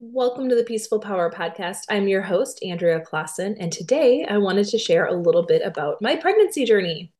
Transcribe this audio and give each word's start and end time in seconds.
Welcome 0.00 0.48
to 0.48 0.54
the 0.54 0.62
Peaceful 0.62 1.00
Power 1.00 1.28
Podcast. 1.28 1.78
I'm 1.88 2.06
your 2.06 2.22
host, 2.22 2.60
Andrea 2.62 3.00
Clausen, 3.00 3.56
and 3.58 3.72
today 3.72 4.24
I 4.30 4.38
wanted 4.38 4.68
to 4.68 4.78
share 4.78 5.06
a 5.06 5.12
little 5.12 5.44
bit 5.44 5.60
about 5.62 6.00
my 6.00 6.14
pregnancy 6.14 6.64
journey. 6.64 7.12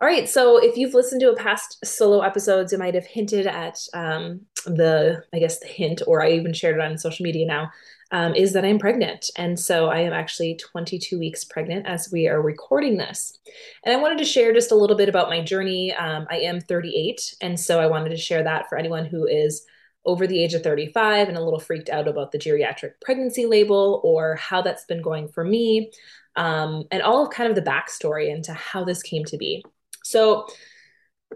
All 0.00 0.08
right, 0.08 0.26
so 0.26 0.56
if 0.56 0.78
you've 0.78 0.94
listened 0.94 1.20
to 1.20 1.30
a 1.30 1.36
past 1.36 1.76
solo 1.84 2.22
episodes, 2.22 2.72
it 2.72 2.78
might 2.78 2.94
have 2.94 3.04
hinted 3.04 3.46
at 3.46 3.78
um, 3.92 4.40
the, 4.64 5.22
I 5.34 5.40
guess, 5.40 5.60
the 5.60 5.66
hint, 5.66 6.00
or 6.06 6.22
I 6.22 6.30
even 6.30 6.54
shared 6.54 6.76
it 6.76 6.80
on 6.80 6.96
social 6.96 7.22
media 7.22 7.44
now, 7.44 7.70
um, 8.12 8.34
is 8.34 8.54
that 8.54 8.64
I'm 8.64 8.78
pregnant. 8.78 9.28
And 9.36 9.60
so 9.60 9.90
I 9.90 9.98
am 9.98 10.14
actually 10.14 10.56
22 10.56 11.18
weeks 11.18 11.44
pregnant 11.44 11.86
as 11.86 12.08
we 12.10 12.28
are 12.28 12.40
recording 12.40 12.96
this. 12.96 13.38
And 13.84 13.94
I 13.94 14.00
wanted 14.00 14.16
to 14.16 14.24
share 14.24 14.54
just 14.54 14.72
a 14.72 14.74
little 14.74 14.96
bit 14.96 15.10
about 15.10 15.28
my 15.28 15.44
journey. 15.44 15.92
Um, 15.92 16.26
I 16.30 16.36
am 16.36 16.62
38, 16.62 17.34
and 17.42 17.60
so 17.60 17.78
I 17.78 17.88
wanted 17.88 18.08
to 18.08 18.16
share 18.16 18.42
that 18.44 18.70
for 18.70 18.78
anyone 18.78 19.04
who 19.04 19.26
is 19.26 19.66
over 20.04 20.26
the 20.26 20.42
age 20.42 20.54
of 20.54 20.62
35 20.62 21.28
and 21.28 21.36
a 21.36 21.42
little 21.42 21.60
freaked 21.60 21.90
out 21.90 22.08
about 22.08 22.32
the 22.32 22.38
geriatric 22.38 22.92
pregnancy 23.02 23.46
label 23.46 24.00
or 24.02 24.36
how 24.36 24.62
that's 24.62 24.84
been 24.84 25.02
going 25.02 25.28
for 25.28 25.44
me, 25.44 25.90
um, 26.36 26.84
and 26.90 27.02
all 27.02 27.24
of 27.24 27.30
kind 27.32 27.48
of 27.48 27.54
the 27.54 27.70
backstory 27.70 28.30
into 28.30 28.52
how 28.52 28.84
this 28.84 29.02
came 29.02 29.24
to 29.26 29.36
be. 29.36 29.64
So, 30.02 30.46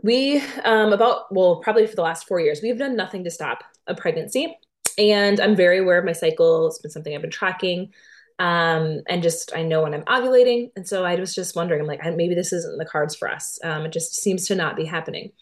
we, 0.02 0.42
um, 0.64 0.92
about, 0.92 1.32
well, 1.32 1.56
probably 1.56 1.86
for 1.86 1.94
the 1.94 2.02
last 2.02 2.26
four 2.26 2.40
years, 2.40 2.60
we've 2.62 2.78
done 2.78 2.96
nothing 2.96 3.24
to 3.24 3.30
stop 3.30 3.62
a 3.86 3.94
pregnancy. 3.94 4.58
And 4.98 5.40
I'm 5.40 5.56
very 5.56 5.78
aware 5.78 5.98
of 5.98 6.04
my 6.04 6.12
cycle. 6.12 6.66
It's 6.66 6.78
been 6.78 6.90
something 6.90 7.14
I've 7.14 7.22
been 7.22 7.30
tracking. 7.30 7.92
Um, 8.38 9.02
and 9.08 9.22
just 9.22 9.54
I 9.54 9.62
know 9.62 9.82
when 9.82 9.94
I'm 9.94 10.02
ovulating. 10.04 10.70
And 10.76 10.86
so 10.86 11.04
I 11.04 11.14
was 11.14 11.34
just 11.34 11.54
wondering, 11.54 11.80
I'm 11.80 11.86
like, 11.86 12.04
maybe 12.16 12.34
this 12.34 12.52
isn't 12.52 12.78
the 12.78 12.84
cards 12.84 13.14
for 13.14 13.30
us. 13.30 13.58
Um, 13.62 13.86
it 13.86 13.92
just 13.92 14.16
seems 14.16 14.46
to 14.48 14.54
not 14.54 14.76
be 14.76 14.84
happening 14.84 15.32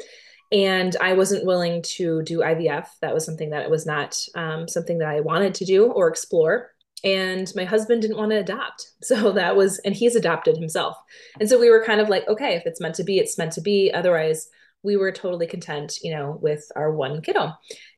and 0.53 0.95
I 1.01 1.15
wasn't 1.15 1.47
willing 1.47 1.81
to 1.83 2.23
do 2.23 2.41
IVF. 2.41 2.87
That 3.01 3.15
was 3.15 3.25
something 3.25 3.51
that 3.51 3.63
it 3.63 3.71
was 3.71 3.87
not 3.87 4.23
um, 4.35 4.69
something 4.69 4.99
that 4.99 5.09
I 5.09 5.21
wanted 5.21 5.55
to 5.55 5.65
do 5.65 5.87
or 5.91 6.09
explore. 6.09 6.71
And 7.03 7.51
my 7.57 7.65
husband 7.65 8.03
didn't 8.03 8.19
want 8.19 8.31
to 8.31 8.39
adopt. 8.39 8.91
So 9.03 9.33
that 9.33 9.57
was, 9.57 9.81
and 9.81 9.97
he's 9.97 10.15
adopted 10.15 10.57
himself. 10.57 10.97
And 11.41 11.49
so 11.49 11.59
we 11.59 11.71
were 11.71 11.85
kind 11.85 12.01
of 12.01 12.09
like, 12.09 12.29
okay, 12.29 12.55
if 12.55 12.63
it's 12.67 12.81
meant 12.81 12.95
to 12.97 13.05
be, 13.05 13.19
it's 13.19 13.37
meant 13.37 13.53
to 13.55 13.61
be. 13.61 13.91
Otherwise, 13.93 14.49
we 14.85 14.97
were 14.97 15.11
totally 15.11 15.47
content, 15.47 15.99
you 16.03 16.15
know, 16.15 16.39
with 16.41 16.71
our 16.77 16.93
one 16.93 17.21
kiddo. 17.21 17.53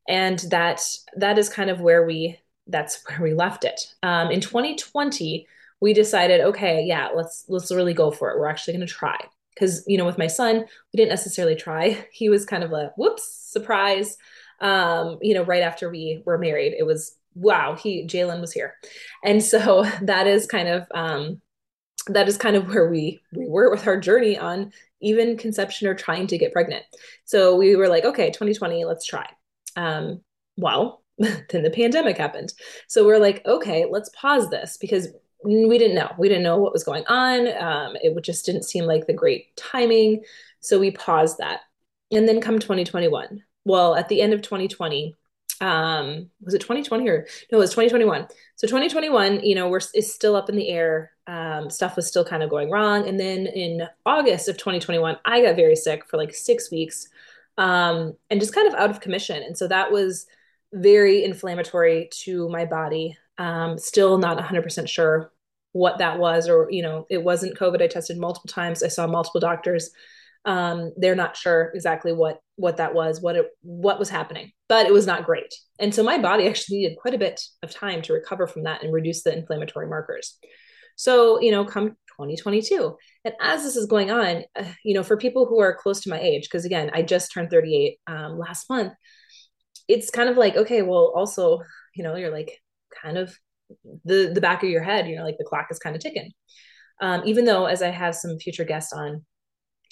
And 0.07 0.39
that, 0.49 0.81
that 1.15 1.37
is 1.37 1.47
kind 1.47 1.69
of 1.69 1.81
where 1.81 2.05
we, 2.07 2.39
that's 2.65 3.03
where 3.07 3.21
we 3.21 3.33
left 3.35 3.65
it. 3.65 3.79
Um, 4.01 4.31
in 4.31 4.41
2020, 4.41 5.45
we 5.79 5.93
decided, 5.93 6.41
okay, 6.41 6.83
yeah, 6.83 7.09
let's, 7.13 7.45
let's 7.49 7.71
really 7.71 7.93
go 7.93 8.09
for 8.09 8.31
it. 8.31 8.39
We're 8.39 8.47
actually 8.47 8.73
going 8.75 8.87
to 8.87 8.93
try 8.93 9.17
because 9.55 9.83
you 9.87 9.97
know 9.97 10.05
with 10.05 10.17
my 10.17 10.27
son 10.27 10.57
we 10.57 10.97
didn't 10.97 11.09
necessarily 11.09 11.55
try. 11.55 12.05
He 12.11 12.29
was 12.29 12.45
kind 12.45 12.63
of 12.63 12.71
a 12.73 12.91
whoops 12.97 13.25
surprise. 13.51 14.17
Um 14.59 15.17
you 15.21 15.33
know 15.33 15.43
right 15.43 15.63
after 15.63 15.89
we 15.89 16.21
were 16.25 16.37
married 16.37 16.73
it 16.77 16.85
was 16.85 17.17
wow 17.33 17.75
he 17.75 18.05
jalen 18.05 18.41
was 18.41 18.53
here. 18.53 18.75
And 19.23 19.43
so 19.43 19.85
that 20.01 20.27
is 20.27 20.45
kind 20.45 20.67
of 20.67 20.87
um 20.93 21.41
that 22.07 22.27
is 22.27 22.37
kind 22.37 22.55
of 22.55 22.67
where 22.67 22.89
we 22.89 23.21
we 23.33 23.47
were 23.47 23.71
with 23.71 23.87
our 23.87 23.99
journey 23.99 24.37
on 24.37 24.71
even 25.01 25.37
conception 25.37 25.87
or 25.87 25.93
trying 25.93 26.27
to 26.27 26.37
get 26.37 26.53
pregnant. 26.53 26.83
So 27.25 27.55
we 27.55 27.75
were 27.75 27.89
like 27.89 28.05
okay 28.05 28.27
2020 28.27 28.85
let's 28.85 29.05
try. 29.05 29.27
Um 29.75 30.21
well 30.57 31.03
then 31.17 31.63
the 31.63 31.71
pandemic 31.71 32.17
happened. 32.17 32.53
So 32.87 33.05
we're 33.05 33.19
like 33.19 33.45
okay 33.45 33.85
let's 33.89 34.09
pause 34.09 34.49
this 34.49 34.77
because 34.77 35.09
we 35.45 35.77
didn't 35.77 35.95
know. 35.95 36.11
We 36.17 36.27
didn't 36.27 36.43
know 36.43 36.57
what 36.57 36.73
was 36.73 36.83
going 36.83 37.05
on. 37.07 37.47
Um, 37.61 37.95
it 38.01 38.19
just 38.23 38.45
didn't 38.45 38.63
seem 38.63 38.85
like 38.85 39.07
the 39.07 39.13
great 39.13 39.55
timing. 39.55 40.23
So 40.59 40.79
we 40.79 40.91
paused 40.91 41.37
that. 41.37 41.61
And 42.11 42.27
then 42.27 42.41
come 42.41 42.59
2021. 42.59 43.43
Well, 43.65 43.95
at 43.95 44.09
the 44.09 44.21
end 44.21 44.33
of 44.33 44.41
2020, 44.41 45.15
um, 45.61 46.29
was 46.41 46.53
it 46.53 46.59
2020 46.59 47.07
or 47.07 47.25
no, 47.51 47.57
it 47.57 47.61
was 47.61 47.71
2021. 47.71 48.27
So 48.55 48.67
2021, 48.67 49.43
you 49.43 49.55
know, 49.55 49.69
we're 49.69 49.79
is 49.93 50.13
still 50.13 50.35
up 50.35 50.49
in 50.49 50.55
the 50.55 50.69
air. 50.69 51.11
Um, 51.27 51.69
stuff 51.69 51.95
was 51.95 52.07
still 52.07 52.25
kind 52.25 52.43
of 52.43 52.49
going 52.49 52.69
wrong. 52.69 53.07
And 53.07 53.19
then 53.19 53.47
in 53.47 53.87
August 54.05 54.49
of 54.49 54.57
2021, 54.57 55.17
I 55.25 55.41
got 55.41 55.55
very 55.55 55.75
sick 55.75 56.05
for 56.05 56.17
like 56.17 56.33
six 56.33 56.71
weeks 56.71 57.07
um, 57.57 58.15
and 58.29 58.39
just 58.39 58.53
kind 58.53 58.67
of 58.67 58.75
out 58.75 58.89
of 58.89 58.99
commission. 58.99 59.41
And 59.41 59.57
so 59.57 59.67
that 59.67 59.91
was 59.91 60.27
very 60.73 61.23
inflammatory 61.23 62.09
to 62.11 62.49
my 62.49 62.65
body. 62.65 63.17
Um, 63.37 63.77
still 63.77 64.17
not 64.17 64.37
100% 64.37 64.87
sure 64.87 65.31
what 65.75 65.97
that 65.97 66.19
was 66.19 66.47
or 66.47 66.67
you 66.71 66.81
know 66.81 67.05
it 67.09 67.21
wasn't 67.21 67.57
covid. 67.57 67.81
I 67.81 67.87
tested 67.87 68.17
multiple 68.17 68.47
times. 68.47 68.81
I 68.81 68.87
saw 68.87 69.07
multiple 69.07 69.41
doctors. 69.41 69.89
Um, 70.45 70.93
they're 70.95 71.15
not 71.15 71.35
sure 71.35 71.71
exactly 71.73 72.13
what 72.13 72.39
what 72.55 72.77
that 72.77 72.93
was 72.93 73.19
what 73.19 73.35
it 73.35 73.47
what 73.61 73.99
was 73.99 74.09
happening 74.09 74.51
but 74.69 74.85
it 74.85 74.93
was 74.93 75.05
not 75.05 75.25
great. 75.25 75.53
And 75.79 75.93
so 75.93 76.01
my 76.01 76.17
body 76.17 76.47
actually 76.47 76.77
needed 76.77 76.97
quite 76.97 77.13
a 77.13 77.19
bit 77.19 77.41
of 77.61 77.71
time 77.71 78.01
to 78.03 78.13
recover 78.13 78.47
from 78.47 78.63
that 78.63 78.83
and 78.83 78.93
reduce 78.93 79.23
the 79.23 79.37
inflammatory 79.37 79.87
markers. 79.87 80.37
So 80.95 81.41
you 81.41 81.51
know 81.51 81.65
come 81.65 81.89
2022 82.17 82.95
and 83.25 83.33
as 83.41 83.63
this 83.63 83.75
is 83.75 83.87
going 83.87 84.09
on 84.09 84.43
uh, 84.55 84.63
you 84.85 84.93
know 84.93 85.03
for 85.03 85.17
people 85.17 85.45
who 85.45 85.59
are 85.59 85.75
close 85.75 85.99
to 85.99 86.09
my 86.09 86.17
age 86.17 86.43
because 86.43 86.63
again 86.63 86.89
i 86.93 87.01
just 87.01 87.33
turned 87.33 87.49
38 87.49 87.99
um, 88.07 88.39
last 88.39 88.69
month 88.69 88.93
it's 89.89 90.09
kind 90.09 90.29
of 90.29 90.37
like 90.37 90.55
okay 90.55 90.81
well 90.81 91.11
also 91.13 91.59
you 91.93 92.05
know 92.05 92.15
you're 92.15 92.31
like 92.31 92.61
kind 93.03 93.17
of 93.17 93.37
the 94.03 94.31
the 94.33 94.41
back 94.41 94.63
of 94.63 94.69
your 94.69 94.83
head 94.83 95.07
you 95.07 95.15
know 95.15 95.23
like 95.23 95.37
the 95.37 95.45
clock 95.45 95.67
is 95.71 95.79
kind 95.79 95.95
of 95.95 96.01
ticking. 96.01 96.31
Um, 97.01 97.23
even 97.25 97.45
though 97.45 97.65
as 97.65 97.81
i 97.81 97.89
have 97.89 98.15
some 98.15 98.37
future 98.39 98.63
guests 98.63 98.93
on 98.93 99.25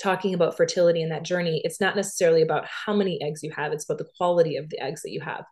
talking 0.02 0.34
about 0.34 0.58
fertility 0.58 1.02
and 1.02 1.12
that 1.12 1.24
journey 1.24 1.62
it's 1.64 1.80
not 1.80 1.96
necessarily 1.96 2.42
about 2.42 2.66
how 2.66 2.94
many 2.94 3.22
eggs 3.22 3.44
you 3.44 3.52
have 3.56 3.72
it's 3.72 3.86
about 3.86 4.00
the 4.00 4.10
quality 4.18 4.56
of 4.58 4.70
the 4.70 4.80
eggs 4.80 5.02
that 5.04 5.12
you 5.12 5.22
have. 5.22 5.44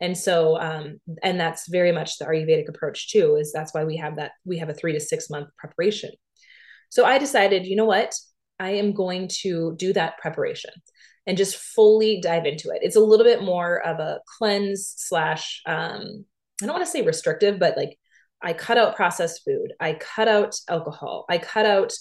And 0.00 0.18
so 0.18 0.58
um, 0.58 1.00
and 1.22 1.38
that's 1.38 1.68
very 1.68 1.92
much 1.92 2.18
the 2.18 2.24
ayurvedic 2.24 2.68
approach 2.68 3.10
too 3.10 3.36
is 3.36 3.52
that's 3.52 3.72
why 3.72 3.84
we 3.84 3.96
have 3.96 4.16
that 4.16 4.32
we 4.44 4.58
have 4.58 4.68
a 4.68 4.74
three 4.74 4.92
to 4.92 5.00
six 5.00 5.30
month 5.30 5.48
preparation. 5.56 6.10
So 6.90 7.04
i 7.04 7.18
decided 7.18 7.66
you 7.66 7.76
know 7.76 7.84
what? 7.84 8.14
I 8.58 8.70
am 8.70 8.92
going 8.92 9.28
to 9.42 9.74
do 9.76 9.92
that 9.92 10.18
preparation 10.18 10.70
and 11.26 11.36
just 11.36 11.56
fully 11.56 12.20
dive 12.20 12.44
into 12.44 12.70
it. 12.70 12.80
It's 12.82 12.96
a 12.96 13.00
little 13.00 13.24
bit 13.24 13.42
more 13.42 13.84
of 13.84 13.98
a 13.98 14.20
cleanse 14.38 14.92
slash 14.96 15.62
um, 15.66 16.24
I 16.62 16.66
don't 16.66 16.74
want 16.74 16.84
to 16.84 16.90
say 16.90 17.02
restrictive, 17.02 17.58
but 17.58 17.76
like 17.76 17.98
I 18.42 18.52
cut 18.52 18.78
out 18.78 18.96
processed 18.96 19.42
food. 19.44 19.72
I 19.80 19.94
cut 19.94 20.28
out 20.28 20.54
alcohol. 20.68 21.24
I 21.28 21.38
cut 21.38 21.66
out, 21.66 21.92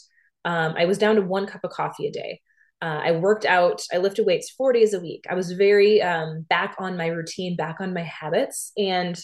um, 0.45 0.73
I 0.77 0.85
was 0.85 0.97
down 0.97 1.15
to 1.15 1.21
one 1.21 1.47
cup 1.47 1.61
of 1.63 1.71
coffee 1.71 2.07
a 2.07 2.11
day. 2.11 2.41
Uh, 2.81 3.01
I 3.01 3.11
worked 3.13 3.45
out, 3.45 3.81
I 3.93 3.97
lifted 3.97 4.25
weights 4.25 4.51
four 4.51 4.73
days 4.73 4.93
a 4.93 4.99
week. 4.99 5.25
I 5.29 5.35
was 5.35 5.53
very 5.53 6.01
um, 6.01 6.45
back 6.49 6.75
on 6.79 6.97
my 6.97 7.07
routine, 7.07 7.55
back 7.55 7.77
on 7.79 7.93
my 7.93 8.03
habits. 8.03 8.73
And 8.77 9.17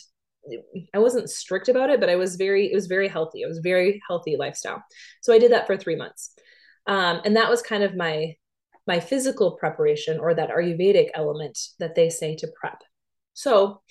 I 0.93 0.99
wasn't 0.99 1.29
strict 1.29 1.67
about 1.67 1.89
it, 1.89 1.99
but 1.99 2.09
I 2.09 2.15
was 2.15 2.37
very, 2.37 2.71
it 2.71 2.75
was 2.75 2.87
very 2.87 3.09
healthy. 3.09 3.41
It 3.41 3.49
was 3.49 3.59
very 3.59 4.01
healthy 4.07 4.37
lifestyle. 4.37 4.81
So 5.21 5.33
I 5.33 5.39
did 5.39 5.51
that 5.51 5.67
for 5.67 5.75
three 5.75 5.97
months. 5.97 6.31
Um, 6.87 7.19
and 7.25 7.35
that 7.35 7.49
was 7.49 7.61
kind 7.61 7.83
of 7.83 7.97
my, 7.97 8.35
my 8.87 9.01
physical 9.01 9.57
preparation 9.57 10.19
or 10.19 10.33
that 10.33 10.49
Ayurvedic 10.49 11.09
element 11.13 11.59
that 11.79 11.95
they 11.95 12.09
say 12.09 12.37
to 12.37 12.47
prep. 12.59 12.81
So 13.33 13.81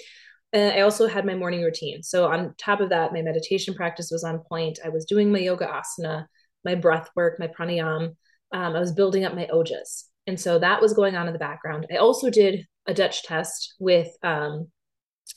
and 0.53 0.73
I 0.73 0.81
also 0.81 1.07
had 1.07 1.27
my 1.27 1.35
morning 1.35 1.63
routine. 1.63 2.03
So 2.03 2.27
on 2.27 2.55
top 2.57 2.81
of 2.81 2.89
that, 2.91 3.13
my 3.13 3.23
meditation 3.23 3.75
practice 3.75 4.11
was 4.11 4.25
on 4.25 4.41
point. 4.41 4.79
I 4.85 4.89
was 4.89 5.05
doing 5.05 5.31
my 5.31 5.41
yoga 5.41 5.67
asana, 5.67 6.27
my 6.65 6.75
breath 6.75 7.09
work, 7.15 7.39
my 7.39 7.49
pranayam. 7.49 8.17
Um, 8.53 8.77
I 8.77 8.81
was 8.81 8.93
building 8.93 9.25
up 9.25 9.35
my 9.35 9.47
ojas. 9.53 10.05
And 10.27 10.41
so 10.41 10.59
that 10.59 10.81
was 10.81 10.95
going 10.95 11.17
on 11.17 11.27
in 11.27 11.33
the 11.33 11.39
background. 11.39 11.87
I 11.93 11.97
also 11.97 12.31
did 12.31 12.67
a 12.87 12.95
Dutch 12.95 13.25
test 13.25 13.75
with 13.79 14.09
um, 14.23 14.69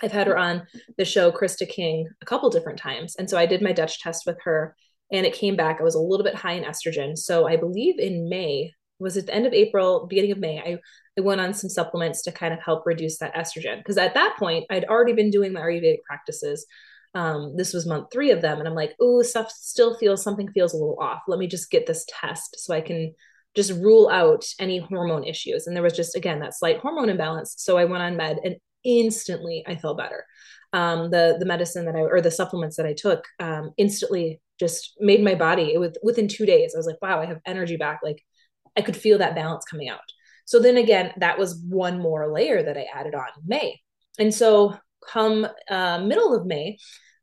I've 0.02 0.12
had 0.12 0.28
her 0.28 0.38
on 0.38 0.64
the 0.98 1.06
show, 1.06 1.32
Krista 1.32 1.68
King, 1.68 2.08
a 2.22 2.26
couple 2.26 2.50
different 2.50 2.80
times. 2.80 3.16
And 3.18 3.30
so 3.30 3.38
I 3.38 3.46
did 3.46 3.62
my 3.62 3.74
Dutch 3.74 4.02
test 4.02 4.24
with 4.26 4.38
her 4.44 4.76
and 5.12 5.26
it 5.26 5.34
came 5.34 5.56
back. 5.56 5.80
I 5.80 5.84
was 5.84 5.96
a 5.96 6.00
little 6.00 6.24
bit 6.24 6.36
high 6.36 6.54
in 6.54 6.64
estrogen. 6.64 7.18
So 7.18 7.48
I 7.48 7.58
believe 7.58 8.00
in 8.00 8.30
May, 8.30 8.74
was 9.02 9.18
at 9.18 9.26
the 9.26 9.34
end 9.34 9.46
of 9.46 9.54
April, 9.54 10.08
beginning 10.08 10.32
of 10.32 10.38
May, 10.40 10.60
I 10.60 10.78
I 11.18 11.22
went 11.22 11.42
on 11.42 11.54
some 11.54 11.70
supplements 11.70 12.22
to 12.24 12.32
kind 12.32 12.54
of 12.54 12.62
help 12.64 12.86
reduce 12.86 13.18
that 13.20 13.36
estrogen. 13.36 13.78
Because 13.78 13.98
at 13.98 14.14
that 14.14 14.36
point, 14.40 14.66
I'd 14.70 14.86
already 14.86 15.14
been 15.14 15.30
doing 15.30 15.52
my 15.52 15.62
Ayurvedic 15.62 16.04
practices. 16.04 16.66
Um, 17.14 17.56
this 17.58 17.74
was 17.74 17.86
month 17.86 18.08
three 18.12 18.32
of 18.32 18.42
them. 18.42 18.60
And 18.60 18.68
I'm 18.68 18.76
like, 18.76 18.96
oh, 19.02 19.22
stuff 19.22 19.52
still 19.52 19.98
feels, 19.98 20.24
something 20.24 20.50
feels 20.54 20.74
a 20.74 20.78
little 20.78 20.98
off. 21.02 21.24
Let 21.28 21.40
me 21.40 21.48
just 21.48 21.70
get 21.70 21.86
this 21.86 22.06
test 22.08 22.56
so 22.60 22.74
I 22.74 22.80
can 22.80 23.14
just 23.56 23.72
rule 23.72 24.08
out 24.10 24.46
any 24.60 24.80
hormone 24.80 25.26
issues. 25.26 25.68
And 25.68 25.76
there 25.76 25.84
was 25.84 25.96
just, 25.96 26.16
again, 26.16 26.40
that 26.40 26.56
slight 26.56 26.80
hormone 26.80 27.10
imbalance. 27.10 27.56
So 27.58 27.78
I 27.78 27.84
went 27.84 28.04
on 28.04 28.16
med 28.16 28.40
and 28.46 28.56
instantly 28.86 29.66
I 29.68 29.76
felt 29.76 29.98
better. 29.98 30.26
Um, 30.74 31.12
the 31.12 31.36
the 31.38 31.46
medicine 31.46 31.86
that 31.86 31.96
I 31.96 32.00
or 32.00 32.22
the 32.22 32.32
supplements 32.32 32.78
that 32.78 32.86
I 32.86 32.94
took 32.94 33.26
um, 33.42 33.72
instantly 33.76 34.40
just 34.58 34.94
made 35.02 35.22
my 35.22 35.36
body 35.36 35.74
it 35.74 35.80
was 35.80 35.98
within 36.02 36.30
two 36.30 36.46
days. 36.46 36.74
I 36.74 36.80
was 36.80 36.88
like, 36.88 37.02
wow, 37.02 37.20
I 37.20 37.26
have 37.26 37.42
energy 37.46 37.76
back. 37.76 38.00
Like 38.02 38.24
I 38.78 38.82
could 38.82 38.98
feel 38.98 39.18
that 39.18 39.36
balance 39.36 39.66
coming 39.66 39.90
out. 39.90 40.00
So 40.46 40.60
then 40.60 40.78
again, 40.78 41.14
that 41.18 41.38
was 41.38 41.62
one 41.68 42.00
more 42.00 42.32
layer 42.32 42.64
that 42.64 42.78
I 42.78 42.88
added 42.94 43.16
on 43.16 43.28
May. 43.46 43.80
And 44.20 44.34
so 44.34 44.78
come 45.08 45.48
uh, 45.70 46.00
middle 46.00 46.36
of 46.36 46.46
May, 46.46 46.78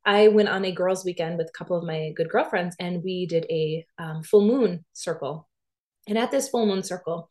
I 0.05 0.29
went 0.29 0.49
on 0.49 0.65
a 0.65 0.73
girls' 0.73 1.05
weekend 1.05 1.37
with 1.37 1.49
a 1.49 1.59
couple 1.59 1.77
of 1.77 1.85
my 1.85 2.13
good 2.17 2.31
girlfriends, 2.31 2.75
and 2.81 3.03
we 3.05 3.27
did 3.27 3.45
a 3.51 3.85
um, 3.99 4.23
full 4.23 4.47
moon 4.47 4.85
circle. 4.95 5.49
And 6.07 6.17
at 6.17 6.31
this 6.31 6.49
full 6.49 6.67
moon 6.67 6.83
circle, 6.83 7.29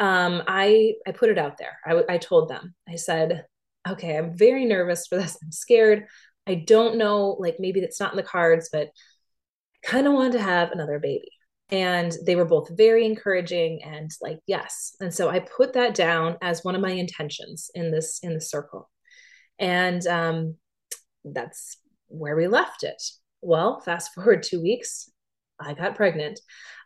um, 0.00 0.42
I 0.48 0.94
I 1.06 1.12
put 1.12 1.30
it 1.30 1.38
out 1.38 1.58
there. 1.58 1.78
I, 1.86 2.14
I 2.14 2.18
told 2.18 2.48
them. 2.48 2.74
I 2.88 2.96
said, 2.96 3.44
okay, 3.88 4.16
I'm 4.16 4.36
very 4.36 4.64
nervous 4.64 5.06
for 5.06 5.16
this. 5.16 5.38
I'm 5.42 5.52
scared. 5.52 6.06
I 6.46 6.56
don't 6.56 6.96
know, 6.96 7.36
like 7.38 7.56
maybe 7.58 7.80
that's 7.80 8.00
not 8.00 8.12
in 8.12 8.16
the 8.16 8.22
cards, 8.22 8.68
but 8.72 8.88
kind 9.82 10.06
of 10.06 10.12
wanted 10.12 10.32
to 10.32 10.42
have 10.42 10.72
another 10.72 10.98
baby. 10.98 11.30
And 11.70 12.12
they 12.24 12.36
were 12.36 12.44
both 12.44 12.76
very 12.76 13.04
encouraging 13.04 13.82
and 13.82 14.10
like, 14.20 14.38
yes. 14.46 14.94
And 15.00 15.12
so 15.12 15.28
I 15.28 15.40
put 15.40 15.72
that 15.72 15.94
down 15.94 16.36
as 16.40 16.62
one 16.62 16.76
of 16.76 16.80
my 16.80 16.92
intentions 16.92 17.70
in 17.74 17.90
this 17.90 18.20
in 18.22 18.34
the 18.34 18.40
circle. 18.40 18.88
And 19.58 20.06
um, 20.06 20.54
that's 21.24 21.78
where 22.08 22.36
we 22.36 22.46
left 22.46 22.84
it. 22.84 23.02
Well, 23.42 23.80
fast 23.80 24.12
forward 24.14 24.42
two 24.42 24.62
weeks, 24.62 25.10
I 25.58 25.74
got 25.74 25.96
pregnant. 25.96 26.38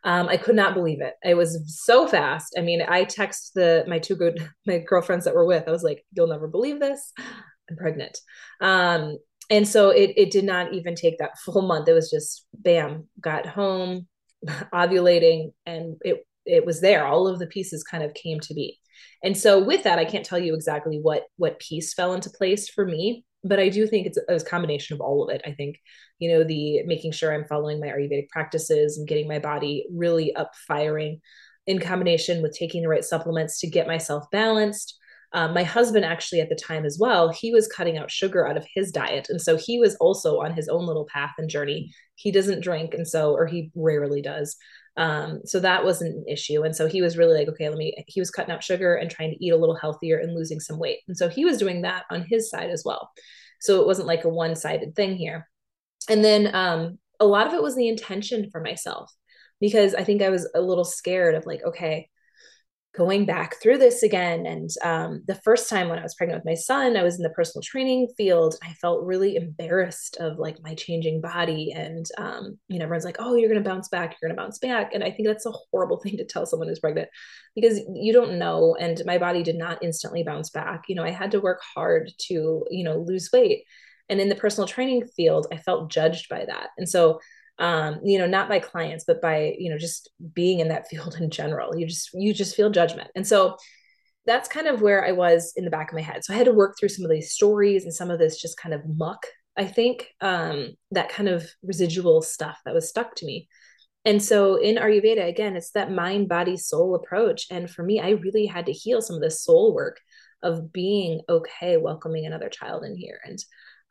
Um, 0.04 0.28
I 0.28 0.36
could 0.36 0.56
not 0.56 0.74
believe 0.74 1.00
it. 1.00 1.14
It 1.24 1.34
was 1.34 1.76
so 1.84 2.06
fast. 2.06 2.54
I 2.56 2.62
mean, 2.62 2.82
I 2.82 3.04
text 3.04 3.52
the 3.54 3.84
my 3.86 3.98
two 3.98 4.16
good 4.16 4.48
my 4.66 4.78
girlfriends 4.78 5.24
that 5.24 5.34
were 5.34 5.46
with. 5.46 5.68
I 5.68 5.72
was 5.72 5.82
like, 5.82 6.04
"You'll 6.12 6.28
never 6.28 6.48
believe 6.48 6.80
this. 6.80 7.12
I'm 7.18 7.76
pregnant." 7.76 8.18
Um, 8.60 9.18
and 9.50 9.66
so 9.66 9.90
it 9.90 10.12
it 10.16 10.30
did 10.30 10.44
not 10.44 10.72
even 10.72 10.94
take 10.94 11.18
that 11.18 11.38
full 11.38 11.62
month. 11.62 11.88
It 11.88 11.92
was 11.92 12.10
just 12.10 12.46
bam, 12.54 13.08
got 13.20 13.46
home, 13.46 14.06
ovulating, 14.72 15.52
and 15.66 15.96
it 16.02 16.24
it 16.46 16.64
was 16.64 16.80
there. 16.80 17.06
All 17.06 17.28
of 17.28 17.38
the 17.38 17.46
pieces 17.46 17.84
kind 17.84 18.02
of 18.02 18.14
came 18.14 18.40
to 18.40 18.54
be. 18.54 18.78
And 19.22 19.36
so 19.36 19.62
with 19.62 19.84
that, 19.84 19.98
I 19.98 20.04
can't 20.04 20.24
tell 20.24 20.38
you 20.38 20.54
exactly 20.54 20.98
what 21.00 21.24
what 21.36 21.60
piece 21.60 21.94
fell 21.94 22.14
into 22.14 22.30
place 22.30 22.68
for 22.68 22.84
me, 22.84 23.24
but 23.44 23.58
I 23.58 23.68
do 23.68 23.86
think 23.86 24.06
it's 24.06 24.18
a, 24.28 24.44
combination 24.44 24.94
of 24.94 25.00
all 25.00 25.24
of 25.24 25.34
it. 25.34 25.42
I 25.46 25.52
think, 25.52 25.76
you 26.18 26.30
know, 26.30 26.44
the 26.44 26.82
making 26.84 27.12
sure 27.12 27.32
I'm 27.32 27.46
following 27.46 27.80
my 27.80 27.88
Ayurvedic 27.88 28.28
practices 28.28 28.98
and 28.98 29.08
getting 29.08 29.28
my 29.28 29.38
body 29.38 29.86
really 29.92 30.34
up 30.34 30.52
firing 30.66 31.20
in 31.66 31.78
combination 31.78 32.42
with 32.42 32.56
taking 32.58 32.82
the 32.82 32.88
right 32.88 33.04
supplements 33.04 33.60
to 33.60 33.70
get 33.70 33.86
myself 33.86 34.24
balanced. 34.30 34.98
Um, 35.32 35.54
my 35.54 35.62
husband 35.62 36.04
actually 36.04 36.40
at 36.40 36.48
the 36.48 36.56
time 36.56 36.84
as 36.84 36.98
well 36.98 37.28
he 37.28 37.52
was 37.52 37.68
cutting 37.68 37.96
out 37.96 38.10
sugar 38.10 38.48
out 38.48 38.56
of 38.56 38.66
his 38.74 38.90
diet 38.90 39.28
and 39.28 39.40
so 39.40 39.56
he 39.56 39.78
was 39.78 39.94
also 39.96 40.40
on 40.40 40.52
his 40.52 40.68
own 40.68 40.84
little 40.86 41.06
path 41.06 41.34
and 41.38 41.48
journey 41.48 41.92
he 42.16 42.32
doesn't 42.32 42.64
drink 42.64 42.94
and 42.94 43.06
so 43.06 43.32
or 43.32 43.46
he 43.46 43.70
rarely 43.76 44.22
does 44.22 44.56
um, 44.96 45.40
so 45.44 45.60
that 45.60 45.84
wasn't 45.84 46.14
an 46.14 46.24
issue. 46.28 46.62
And 46.62 46.74
so 46.74 46.86
he 46.86 47.00
was 47.00 47.16
really 47.16 47.38
like, 47.38 47.48
okay, 47.48 47.68
let 47.68 47.78
me, 47.78 47.94
he 48.06 48.20
was 48.20 48.30
cutting 48.30 48.52
out 48.52 48.62
sugar 48.62 48.94
and 48.94 49.10
trying 49.10 49.30
to 49.30 49.44
eat 49.44 49.50
a 49.50 49.56
little 49.56 49.76
healthier 49.76 50.18
and 50.18 50.34
losing 50.34 50.60
some 50.60 50.78
weight. 50.78 50.98
And 51.08 51.16
so 51.16 51.28
he 51.28 51.44
was 51.44 51.58
doing 51.58 51.82
that 51.82 52.04
on 52.10 52.26
his 52.28 52.50
side 52.50 52.70
as 52.70 52.82
well. 52.84 53.10
So 53.60 53.80
it 53.80 53.86
wasn't 53.86 54.08
like 54.08 54.24
a 54.24 54.28
one 54.28 54.56
sided 54.56 54.94
thing 54.94 55.16
here. 55.16 55.48
And 56.08 56.24
then 56.24 56.54
um, 56.54 56.98
a 57.18 57.26
lot 57.26 57.46
of 57.46 57.54
it 57.54 57.62
was 57.62 57.76
the 57.76 57.88
intention 57.88 58.50
for 58.50 58.60
myself 58.60 59.12
because 59.60 59.94
I 59.94 60.04
think 60.04 60.22
I 60.22 60.30
was 60.30 60.48
a 60.54 60.60
little 60.60 60.84
scared 60.84 61.34
of 61.34 61.46
like, 61.46 61.62
okay, 61.64 62.08
going 62.96 63.24
back 63.24 63.60
through 63.62 63.78
this 63.78 64.02
again. 64.02 64.46
And 64.46 64.68
um, 64.82 65.22
the 65.26 65.36
first 65.36 65.68
time 65.68 65.88
when 65.88 66.00
I 66.00 66.02
was 66.02 66.14
pregnant 66.14 66.40
with 66.40 66.50
my 66.50 66.56
son, 66.56 66.96
I 66.96 67.04
was 67.04 67.16
in 67.16 67.22
the 67.22 67.30
personal 67.30 67.62
training 67.62 68.08
field. 68.16 68.56
I 68.64 68.72
felt 68.72 69.04
really 69.04 69.36
embarrassed 69.36 70.16
of 70.18 70.38
like 70.38 70.56
my 70.62 70.74
changing 70.74 71.20
body. 71.20 71.72
And, 71.72 72.04
um, 72.18 72.58
you 72.68 72.78
know, 72.78 72.84
everyone's 72.84 73.04
like, 73.04 73.18
oh, 73.20 73.36
you're 73.36 73.48
going 73.48 73.62
to 73.62 73.68
bounce 73.68 73.88
back. 73.88 74.16
You're 74.20 74.28
going 74.28 74.36
to 74.36 74.42
bounce 74.42 74.58
back. 74.58 74.92
And 74.92 75.04
I 75.04 75.10
think 75.12 75.28
that's 75.28 75.46
a 75.46 75.52
horrible 75.70 76.00
thing 76.00 76.16
to 76.16 76.24
tell 76.24 76.46
someone 76.46 76.68
who's 76.68 76.80
pregnant 76.80 77.08
because 77.54 77.80
you 77.94 78.12
don't 78.12 78.38
know. 78.38 78.76
And 78.80 79.00
my 79.06 79.18
body 79.18 79.44
did 79.44 79.56
not 79.56 79.82
instantly 79.82 80.24
bounce 80.24 80.50
back. 80.50 80.84
You 80.88 80.96
know, 80.96 81.04
I 81.04 81.10
had 81.10 81.30
to 81.30 81.40
work 81.40 81.60
hard 81.74 82.10
to, 82.26 82.64
you 82.70 82.82
know, 82.82 82.98
lose 82.98 83.30
weight. 83.32 83.64
And 84.08 84.20
in 84.20 84.28
the 84.28 84.34
personal 84.34 84.66
training 84.66 85.06
field, 85.16 85.46
I 85.52 85.58
felt 85.58 85.92
judged 85.92 86.28
by 86.28 86.44
that. 86.44 86.70
And 86.76 86.88
so 86.88 87.20
um, 87.60 88.00
you 88.02 88.18
know, 88.18 88.26
not 88.26 88.48
by 88.48 88.58
clients, 88.58 89.04
but 89.06 89.20
by, 89.20 89.54
you 89.58 89.70
know, 89.70 89.78
just 89.78 90.10
being 90.34 90.60
in 90.60 90.68
that 90.68 90.88
field 90.90 91.16
in 91.20 91.30
general. 91.30 91.78
You 91.78 91.86
just, 91.86 92.10
you 92.14 92.34
just 92.34 92.56
feel 92.56 92.70
judgment. 92.70 93.10
And 93.14 93.26
so 93.26 93.56
that's 94.26 94.48
kind 94.48 94.66
of 94.66 94.82
where 94.82 95.06
I 95.06 95.12
was 95.12 95.52
in 95.56 95.64
the 95.64 95.70
back 95.70 95.90
of 95.90 95.94
my 95.94 96.02
head. 96.02 96.24
So 96.24 96.34
I 96.34 96.36
had 96.36 96.46
to 96.46 96.52
work 96.52 96.76
through 96.78 96.88
some 96.88 97.04
of 97.04 97.10
these 97.10 97.32
stories 97.32 97.84
and 97.84 97.94
some 97.94 98.10
of 98.10 98.18
this 98.18 98.40
just 98.40 98.58
kind 98.58 98.74
of 98.74 98.82
muck, 98.86 99.24
I 99.56 99.64
think, 99.64 100.08
um, 100.20 100.70
that 100.90 101.10
kind 101.10 101.28
of 101.28 101.46
residual 101.62 102.22
stuff 102.22 102.58
that 102.64 102.74
was 102.74 102.88
stuck 102.88 103.14
to 103.16 103.26
me. 103.26 103.48
And 104.04 104.22
so 104.22 104.56
in 104.56 104.76
Ayurveda, 104.76 105.28
again, 105.28 105.56
it's 105.56 105.72
that 105.72 105.92
mind, 105.92 106.28
body, 106.28 106.56
soul 106.56 106.94
approach. 106.94 107.46
And 107.50 107.70
for 107.70 107.82
me, 107.82 108.00
I 108.00 108.10
really 108.10 108.46
had 108.46 108.66
to 108.66 108.72
heal 108.72 109.02
some 109.02 109.16
of 109.16 109.22
the 109.22 109.30
soul 109.30 109.74
work 109.74 110.00
of 110.42 110.72
being 110.72 111.20
okay 111.28 111.76
welcoming 111.76 112.24
another 112.24 112.48
child 112.48 112.84
in 112.84 112.96
here. 112.96 113.20
And 113.24 113.38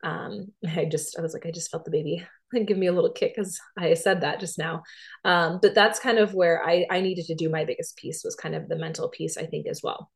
um, 0.02 0.46
I 0.76 0.86
just, 0.86 1.16
I 1.18 1.22
was 1.22 1.34
like, 1.34 1.46
I 1.46 1.52
just 1.52 1.70
felt 1.70 1.84
the 1.84 1.92
baby 1.92 2.26
give 2.50 2.78
me 2.78 2.86
a 2.86 2.92
little 2.92 3.12
kick 3.12 3.34
because 3.34 3.60
I 3.78 3.94
said 3.94 4.20
that 4.20 4.40
just 4.40 4.58
now. 4.58 4.82
Um, 5.24 5.58
but 5.62 5.74
that's 5.74 6.00
kind 6.00 6.18
of 6.18 6.34
where 6.34 6.64
I, 6.64 6.86
I 6.90 7.00
needed 7.00 7.26
to 7.26 7.34
do 7.34 7.48
my 7.48 7.64
biggest 7.64 7.96
piece 7.96 8.22
was 8.24 8.34
kind 8.34 8.54
of 8.54 8.68
the 8.68 8.76
mental 8.76 9.08
piece, 9.08 9.36
I 9.36 9.46
think, 9.46 9.66
as 9.66 9.82
well, 9.82 10.10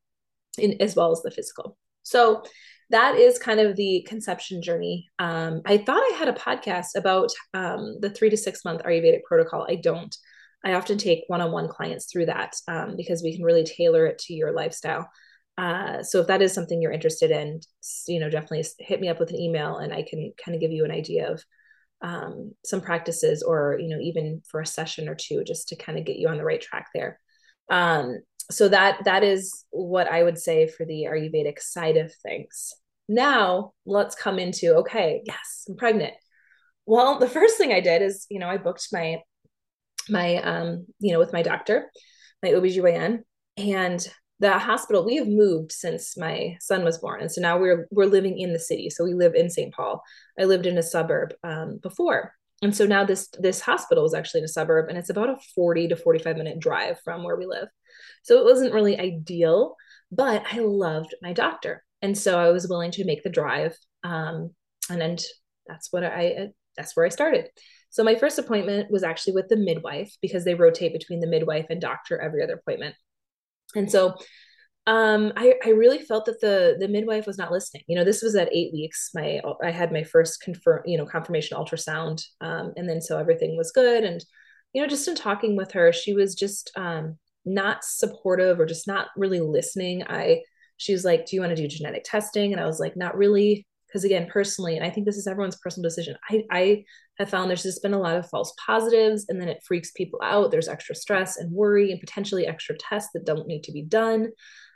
in, 0.57 0.81
as 0.81 0.95
well 0.95 1.11
as 1.11 1.21
the 1.21 1.31
physical. 1.31 1.77
So 2.03 2.43
that 2.91 3.15
is 3.15 3.39
kind 3.39 3.59
of 3.59 3.75
the 3.75 4.05
conception 4.07 4.61
journey. 4.61 5.07
Um, 5.17 5.61
I 5.65 5.77
thought 5.77 6.03
I 6.11 6.15
had 6.17 6.27
a 6.27 6.33
podcast 6.33 6.95
about 6.95 7.31
um, 7.53 7.97
the 7.99 8.09
three 8.09 8.29
to 8.29 8.37
six 8.37 8.63
month 8.63 8.83
Ayurvedic 8.83 9.23
protocol. 9.23 9.65
I 9.67 9.75
don't. 9.75 10.15
I 10.63 10.73
often 10.73 10.97
take 10.97 11.23
one 11.27 11.41
on 11.41 11.51
one 11.51 11.67
clients 11.67 12.05
through 12.11 12.25
that 12.27 12.55
um, 12.67 12.95
because 12.95 13.21
we 13.21 13.35
can 13.35 13.45
really 13.45 13.63
tailor 13.63 14.05
it 14.07 14.17
to 14.19 14.33
your 14.33 14.51
lifestyle. 14.51 15.09
Uh, 15.57 16.03
so 16.03 16.21
if 16.21 16.27
that 16.27 16.41
is 16.41 16.53
something 16.53 16.81
you're 16.81 16.91
interested 16.91 17.31
in, 17.31 17.59
you 18.07 18.19
know, 18.19 18.29
definitely 18.29 18.65
hit 18.79 18.99
me 18.99 19.07
up 19.07 19.19
with 19.19 19.29
an 19.29 19.39
email 19.39 19.77
and 19.77 19.93
I 19.93 20.03
can 20.03 20.33
kind 20.43 20.55
of 20.55 20.61
give 20.61 20.71
you 20.71 20.83
an 20.85 20.91
idea 20.91 21.31
of 21.31 21.43
um, 22.01 22.53
some 22.63 22.81
practices 22.81 23.43
or 23.43 23.77
you 23.79 23.89
know 23.89 23.99
even 23.99 24.41
for 24.49 24.61
a 24.61 24.65
session 24.65 25.09
or 25.09 25.15
two 25.15 25.43
just 25.43 25.69
to 25.69 25.75
kind 25.75 25.97
of 25.97 26.05
get 26.05 26.17
you 26.17 26.27
on 26.27 26.37
the 26.37 26.43
right 26.43 26.61
track 26.61 26.87
there. 26.93 27.19
Um, 27.69 28.19
so 28.51 28.69
that 28.69 29.03
that 29.05 29.23
is 29.23 29.65
what 29.71 30.07
i 30.07 30.21
would 30.21 30.37
say 30.37 30.67
for 30.67 30.85
the 30.85 31.07
ayurvedic 31.09 31.59
side 31.59 31.97
of 31.97 32.13
things. 32.13 32.73
Now 33.07 33.73
let's 33.85 34.15
come 34.15 34.39
into 34.39 34.75
okay 34.77 35.21
yes 35.25 35.65
i'm 35.67 35.75
pregnant. 35.75 36.13
Well 36.85 37.19
the 37.19 37.29
first 37.29 37.57
thing 37.57 37.71
i 37.71 37.79
did 37.79 38.01
is 38.01 38.27
you 38.29 38.39
know 38.39 38.49
i 38.49 38.57
booked 38.57 38.87
my 38.91 39.21
my 40.09 40.35
um 40.37 40.85
you 40.99 41.11
know 41.11 41.19
with 41.19 41.33
my 41.33 41.41
doctor 41.41 41.89
my 42.43 42.49
obgyn 42.49 43.19
and 43.57 44.07
the 44.39 44.57
hospital 44.57 45.05
we 45.05 45.15
have 45.15 45.27
moved 45.27 45.71
since 45.71 46.17
my 46.17 46.57
son 46.59 46.83
was 46.83 46.97
born. 46.97 47.21
And 47.21 47.31
so 47.31 47.41
now 47.41 47.57
we're 47.57 47.87
we're 47.91 48.05
living 48.05 48.37
in 48.37 48.53
the 48.53 48.59
city. 48.59 48.89
So 48.89 49.03
we 49.03 49.13
live 49.13 49.33
in 49.33 49.49
st 49.49 49.73
paul. 49.73 50.03
I 50.39 50.43
lived 50.43 50.65
in 50.65 50.77
a 50.77 50.83
suburb 50.83 51.33
um, 51.43 51.79
before. 51.81 52.33
And 52.61 52.75
so 52.75 52.85
now 52.85 53.05
this 53.05 53.29
this 53.39 53.61
hospital 53.61 54.05
is 54.05 54.13
actually 54.13 54.39
in 54.39 54.45
a 54.45 54.49
suburb 54.49 54.89
and 54.89 54.97
it's 54.97 55.09
about 55.09 55.29
a 55.29 55.37
40 55.55 55.89
to 55.89 55.95
45 55.95 56.37
minute 56.37 56.59
drive 56.59 56.99
from 57.03 57.23
where 57.23 57.37
we 57.37 57.45
live. 57.45 57.67
So 58.23 58.39
it 58.39 58.45
wasn't 58.45 58.73
really 58.73 58.99
ideal 58.99 59.75
but 60.11 60.43
i 60.51 60.59
loved 60.59 61.15
my 61.21 61.33
doctor. 61.33 61.83
And 62.01 62.17
so 62.17 62.39
i 62.39 62.51
was 62.51 62.67
willing 62.67 62.91
to 62.91 63.05
make 63.05 63.23
the 63.23 63.29
drive 63.29 63.75
um, 64.03 64.51
and 64.89 65.01
then 65.01 65.17
that's 65.67 65.91
what 65.91 66.03
i 66.03 66.49
that's 66.77 66.95
where 66.95 67.05
i 67.05 67.09
started. 67.09 67.47
So 67.89 68.03
my 68.03 68.15
first 68.15 68.37
appointment 68.37 68.91
was 68.91 69.03
actually 69.03 69.33
with 69.33 69.47
the 69.47 69.55
midwife 69.55 70.13
because 70.21 70.43
they 70.43 70.55
rotate 70.55 70.91
between 70.91 71.21
the 71.21 71.27
midwife 71.27 71.67
and 71.69 71.79
doctor 71.79 72.19
every 72.19 72.43
other 72.43 72.55
appointment 72.55 72.95
and 73.75 73.91
so 73.91 74.15
um, 74.87 75.33
I, 75.35 75.55
I 75.65 75.69
really 75.69 75.99
felt 75.99 76.25
that 76.25 76.41
the 76.41 76.77
the 76.79 76.87
midwife 76.87 77.25
was 77.25 77.37
not 77.37 77.51
listening. 77.51 77.83
You 77.87 77.95
know, 77.95 78.03
this 78.03 78.21
was 78.21 78.35
at 78.35 78.53
eight 78.53 78.71
weeks. 78.71 79.09
My 79.15 79.41
I 79.63 79.71
had 79.71 79.91
my 79.91 80.03
first 80.03 80.41
confirm, 80.41 80.83
you 80.85 80.97
know, 80.97 81.05
confirmation 81.05 81.57
ultrasound, 81.57 82.23
um, 82.41 82.73
and 82.77 82.87
then 82.87 83.01
so 83.01 83.17
everything 83.17 83.57
was 83.57 83.71
good. 83.71 84.03
And 84.03 84.23
you 84.73 84.81
know, 84.81 84.87
just 84.87 85.07
in 85.07 85.15
talking 85.15 85.55
with 85.55 85.71
her, 85.71 85.91
she 85.91 86.13
was 86.13 86.35
just 86.35 86.71
um, 86.75 87.17
not 87.45 87.83
supportive 87.83 88.59
or 88.59 88.65
just 88.65 88.87
not 88.87 89.07
really 89.17 89.39
listening. 89.39 90.03
I 90.07 90.41
she 90.77 90.93
was 90.93 91.03
like, 91.03 91.25
"Do 91.25 91.35
you 91.35 91.41
want 91.41 91.55
to 91.55 91.61
do 91.61 91.67
genetic 91.67 92.03
testing?" 92.03 92.51
And 92.51 92.61
I 92.61 92.65
was 92.65 92.79
like, 92.79 92.95
"Not 92.95 93.17
really." 93.17 93.65
Because 93.95 94.03
again 94.03 94.27
personally 94.29 94.75
and 94.75 94.85
i 94.85 94.89
think 94.89 95.05
this 95.05 95.17
is 95.17 95.25
everyone's 95.25 95.55
personal 95.57 95.89
decision 95.89 96.17
i 96.29 96.43
i 96.51 96.83
have 97.17 97.29
found 97.29 97.49
there's 97.49 97.63
just 97.63 97.81
been 97.81 97.93
a 97.93 97.99
lot 97.99 98.17
of 98.17 98.29
false 98.29 98.53
positives 98.65 99.25
and 99.29 99.39
then 99.39 99.47
it 99.47 99.63
freaks 99.65 99.91
people 99.91 100.19
out. 100.21 100.51
There's 100.51 100.67
extra 100.67 100.95
stress 100.95 101.37
and 101.37 101.51
worry 101.51 101.91
and 101.91 101.99
potentially 101.99 102.45
extra 102.45 102.77
tests 102.77 103.11
that 103.13 103.25
don't 103.25 103.47
need 103.47 103.63
to 103.63 103.71
be 103.71 103.83
done. 103.83 104.31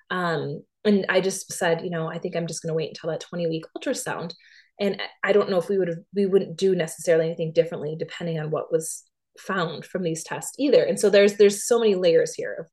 Um, 0.10 0.64
and 0.86 1.06
i 1.10 1.20
just 1.20 1.52
said 1.52 1.82
you 1.84 1.90
know 1.90 2.08
i 2.08 2.18
think 2.18 2.36
i'm 2.36 2.48
just 2.48 2.64
going 2.64 2.70
to 2.70 2.76
wait 2.76 2.90
until 2.90 3.10
that 3.10 3.20
20 3.20 3.48
week 3.48 3.66
ultrasound. 3.78 4.34
And 4.80 5.02
i 5.24 5.34
don't 5.34 5.50
know 5.50 5.60
if 5.60 5.70
we 5.70 5.78
would 5.78 5.90
have 5.90 5.98
we 6.16 6.26
wouldn't 6.26 6.56
do 6.56 6.74
necessarily 6.76 7.26
anything 7.26 7.52
differently 7.52 7.96
depending 8.00 8.40
on 8.40 8.50
what 8.50 8.72
was 8.72 9.04
found 9.38 9.86
from 9.86 10.04
these 10.04 10.24
tests 10.24 10.56
either. 10.58 10.84
And 10.84 11.00
so 11.00 11.10
there's 11.10 11.36
there's 11.36 11.68
so 11.68 11.80
many 11.80 11.96
layers 11.96 12.34
here 12.34 12.68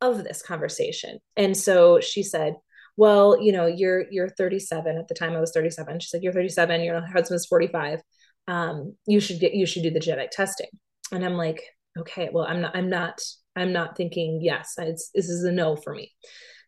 of, 0.00 0.16
of 0.18 0.24
this 0.24 0.42
conversation. 0.42 1.18
And 1.36 1.56
so 1.56 2.00
she 2.00 2.22
said 2.22 2.54
well, 2.96 3.40
you 3.40 3.52
know, 3.52 3.66
you're 3.66 4.10
you're 4.10 4.28
37 4.28 4.96
at 4.96 5.08
the 5.08 5.14
time 5.14 5.34
I 5.34 5.40
was 5.40 5.52
37. 5.52 6.00
She's 6.00 6.14
like, 6.14 6.22
you're 6.22 6.32
37, 6.32 6.82
your 6.82 7.00
husband's 7.06 7.46
45. 7.46 8.00
Um, 8.48 8.96
you 9.06 9.20
should 9.20 9.40
get 9.40 9.54
you 9.54 9.66
should 9.66 9.82
do 9.82 9.90
the 9.90 10.00
genetic 10.00 10.30
testing. 10.30 10.68
And 11.12 11.24
I'm 11.24 11.34
like, 11.34 11.62
okay, 11.98 12.30
well, 12.32 12.44
I'm 12.44 12.60
not 12.60 12.76
I'm 12.76 12.88
not 12.88 13.20
I'm 13.56 13.72
not 13.72 13.96
thinking 13.96 14.40
yes. 14.42 14.74
This 14.76 15.10
is 15.14 15.44
a 15.44 15.52
no 15.52 15.76
for 15.76 15.94
me. 15.94 16.12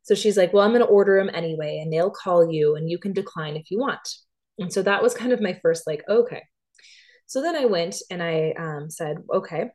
So 0.04 0.14
she's 0.14 0.36
like, 0.36 0.52
well, 0.52 0.64
I'm 0.64 0.72
going 0.72 0.82
to 0.82 0.86
order 0.86 1.16
them 1.16 1.30
anyway, 1.32 1.78
and 1.78 1.92
they'll 1.92 2.10
call 2.10 2.50
you, 2.50 2.74
and 2.74 2.90
you 2.90 2.98
can 2.98 3.12
decline 3.12 3.56
if 3.56 3.70
you 3.70 3.78
want. 3.78 4.00
And 4.58 4.72
so 4.72 4.82
that 4.82 5.02
was 5.02 5.14
kind 5.14 5.32
of 5.32 5.40
my 5.40 5.58
first 5.62 5.86
like, 5.86 6.02
okay. 6.08 6.42
So 7.26 7.40
then 7.40 7.56
I 7.56 7.64
went 7.64 7.96
and 8.10 8.22
I 8.22 8.52
um, 8.58 8.90
said, 8.90 9.18
okay, 9.32 9.70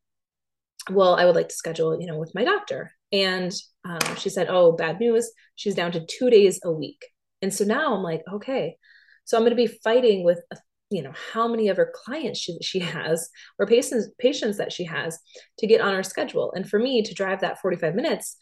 well, 0.92 1.16
I 1.16 1.26
would 1.26 1.36
like 1.36 1.50
to 1.50 1.56
schedule, 1.56 2.00
you 2.00 2.08
know, 2.08 2.18
with 2.18 2.36
my 2.36 2.44
doctor. 2.44 2.92
And 3.12 3.54
um, 3.86 4.16
she 4.18 4.30
said, 4.30 4.48
Oh, 4.50 4.74
bad 4.74 5.00
news. 5.00 5.32
She's 5.56 5.76
down 5.76 5.92
to 5.94 6.06
two 6.06 6.30
days 6.30 6.60
a 6.64 6.72
week. 6.72 7.06
And 7.42 7.54
so 7.54 7.64
now 7.64 7.96
I'm 7.96 8.04
like, 8.04 8.24
okay, 8.32 8.78
so 9.26 9.38
I'm 9.38 9.44
going 9.44 9.52
to 9.52 9.56
be 9.56 9.68
fighting 9.68 10.24
with 10.24 10.42
you 10.90 11.02
know 11.02 11.12
how 11.34 11.48
many 11.48 11.68
of 11.68 11.78
her 11.78 11.92
clients 11.94 12.40
she, 12.40 12.58
she 12.62 12.80
has 12.80 13.30
or 13.60 13.68
patients 13.68 14.08
patients 14.20 14.58
that 14.58 14.72
she 14.72 14.86
has 14.86 15.20
to 15.58 15.68
get 15.68 15.82
on 15.82 15.94
her 15.94 16.04
schedule 16.04 16.54
and 16.56 16.70
for 16.70 16.80
me 16.80 17.04
to 17.04 17.14
drive 17.14 17.42
that 17.42 17.60
45 17.60 17.94
minutes 17.94 18.38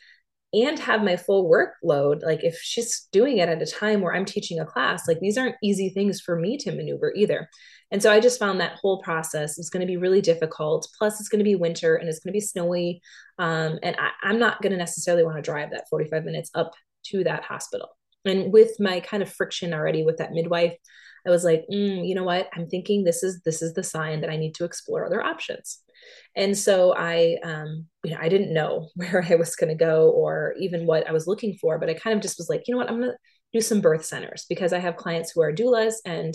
and 0.54 0.78
have 0.80 1.04
my 1.04 1.18
full 1.18 1.50
workload 1.50 2.22
like 2.24 2.44
if 2.44 2.60
she's 2.62 3.08
doing 3.12 3.40
it 3.40 3.50
at 3.50 3.62
a 3.62 3.66
time 3.66 4.02
where 4.02 4.14
i'm 4.14 4.26
teaching 4.26 4.60
a 4.60 4.66
class 4.66 5.08
like 5.08 5.20
these 5.20 5.40
aren't 5.40 5.56
easy 5.64 5.90
things 5.90 6.22
for 6.22 6.40
me 6.40 6.56
to 6.58 6.72
maneuver 6.72 7.12
either 7.16 7.50
and 7.92 8.02
so 8.02 8.12
i 8.12 8.20
just 8.20 8.40
found 8.40 8.60
that 8.60 8.78
whole 8.82 9.02
process 9.02 9.58
is 9.58 9.70
going 9.70 9.82
to 9.82 9.88
be 9.88 9.98
really 9.98 10.22
difficult 10.22 10.88
plus 10.98 11.20
it's 11.20 11.30
going 11.30 11.40
to 11.40 11.46
be 11.46 11.56
winter 11.56 11.96
and 11.96 12.10
it's 12.10 12.20
going 12.20 12.32
to 12.32 12.38
be 12.38 12.42
snowy 12.42 13.02
um, 13.40 13.80
and 13.84 13.96
I, 14.00 14.10
i'm 14.24 14.40
not 14.40 14.62
going 14.62 14.72
to 14.72 14.78
necessarily 14.78 15.24
want 15.24 15.38
to 15.38 15.42
drive 15.42 15.72
that 15.72 15.90
45 15.90 16.24
minutes 16.24 16.52
up 16.56 16.74
to 17.08 17.24
that 17.24 17.44
hospital 17.44 17.90
and 18.26 18.52
with 18.52 18.80
my 18.80 19.00
kind 19.00 19.22
of 19.22 19.32
friction 19.32 19.74
already 19.74 20.04
with 20.04 20.18
that 20.18 20.32
midwife 20.32 20.76
I 21.26 21.32
was 21.32 21.44
like, 21.44 21.66
mm, 21.72 22.08
you 22.08 22.14
know 22.16 22.24
what? 22.24 22.50
I'm 22.54 22.68
thinking 22.68 23.04
this 23.04 23.24
is 23.24 23.42
this 23.42 23.62
is 23.62 23.74
the 23.74 23.84
sign 23.84 24.22
that 24.22 24.30
I 24.30 24.38
need 24.38 24.56
to 24.56 24.66
explore 24.66 25.06
other 25.06 25.24
options. 25.24 25.80
And 26.36 26.58
so 26.58 26.94
I, 26.96 27.38
um, 27.44 27.88
you 28.04 28.12
know, 28.12 28.20
I 28.20 28.30
didn't 28.30 28.54
know 28.54 28.90
where 28.96 29.26
I 29.28 29.36
was 29.36 29.56
going 29.56 29.70
to 29.70 29.84
go 29.84 30.12
or 30.12 30.54
even 30.60 30.86
what 30.86 31.08
I 31.08 31.12
was 31.12 31.28
looking 31.28 31.58
for, 31.60 31.80
but 31.80 31.90
I 31.90 31.96
kind 31.96 32.16
of 32.16 32.22
just 32.22 32.38
was 32.38 32.50
like, 32.50 32.64
you 32.68 32.74
know 32.74 32.78
what? 32.78 32.90
I'm 32.90 33.00
going 33.00 33.12
to 33.12 33.18
do 33.54 33.62
some 33.62 33.82
birth 33.82 34.06
centers 34.06 34.46
because 34.48 34.74
I 34.74 34.80
have 34.80 34.98
clients 34.98 35.32
who 35.32 35.42
are 35.42 35.54
doulas 35.54 35.96
and 36.06 36.34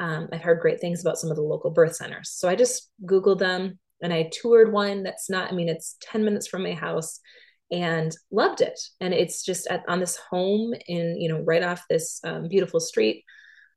um, 0.00 0.28
I've 0.32 0.42
heard 0.42 0.60
great 0.60 0.80
things 0.80 1.00
about 1.00 1.18
some 1.18 1.30
of 1.30 1.36
the 1.36 1.42
local 1.42 1.70
birth 1.70 1.94
centers. 1.94 2.30
So 2.30 2.48
I 2.48 2.56
just 2.56 2.90
Googled 3.04 3.38
them 3.38 3.78
and 4.02 4.12
I 4.12 4.30
toured 4.32 4.72
one 4.72 5.04
that's 5.04 5.30
not, 5.30 5.52
I 5.52 5.54
mean, 5.54 5.68
it's 5.68 5.96
10 6.02 6.24
minutes 6.24 6.48
from 6.48 6.62
my 6.62 6.72
house 6.72 7.20
and 7.70 8.12
loved 8.32 8.62
it. 8.62 8.80
And 9.00 9.14
it's 9.14 9.44
just 9.44 9.68
at, 9.68 9.84
on 9.88 10.00
this 10.00 10.16
home 10.16 10.74
in, 10.88 11.20
you 11.20 11.28
know, 11.28 11.40
right 11.40 11.62
off 11.62 11.84
this 11.88 12.20
um, 12.24 12.48
beautiful 12.48 12.80
street 12.80 13.24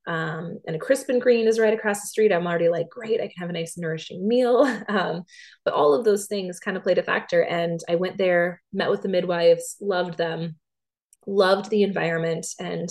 um, 0.06 0.60
and 0.68 0.76
a 0.76 0.80
Crisp 0.80 1.10
& 1.14 1.20
Green 1.20 1.48
is 1.48 1.60
right 1.60 1.74
across 1.74 2.02
the 2.02 2.08
street. 2.08 2.32
I'm 2.32 2.48
already 2.48 2.70
like, 2.70 2.90
great, 2.90 3.22
I 3.22 3.28
can 3.28 3.38
have 3.38 3.50
a 3.50 3.54
nice 3.54 3.78
nourishing 3.78 4.28
meal. 4.28 4.64
Um, 4.90 5.24
but 5.66 5.74
all 5.74 5.94
of 5.94 6.06
those 6.06 6.28
things 6.28 6.60
kind 6.60 6.78
of 6.78 6.84
played 6.84 6.98
a 6.98 7.04
factor. 7.04 7.44
And 7.44 7.80
I 7.90 7.96
went 7.96 8.18
there, 8.18 8.62
met 8.74 8.90
with 8.90 9.02
the 9.02 9.08
midwives, 9.08 9.76
loved 9.82 10.18
them, 10.18 10.58
loved 11.26 11.70
the 11.70 11.84
environment. 11.84 12.46
And 12.60 12.90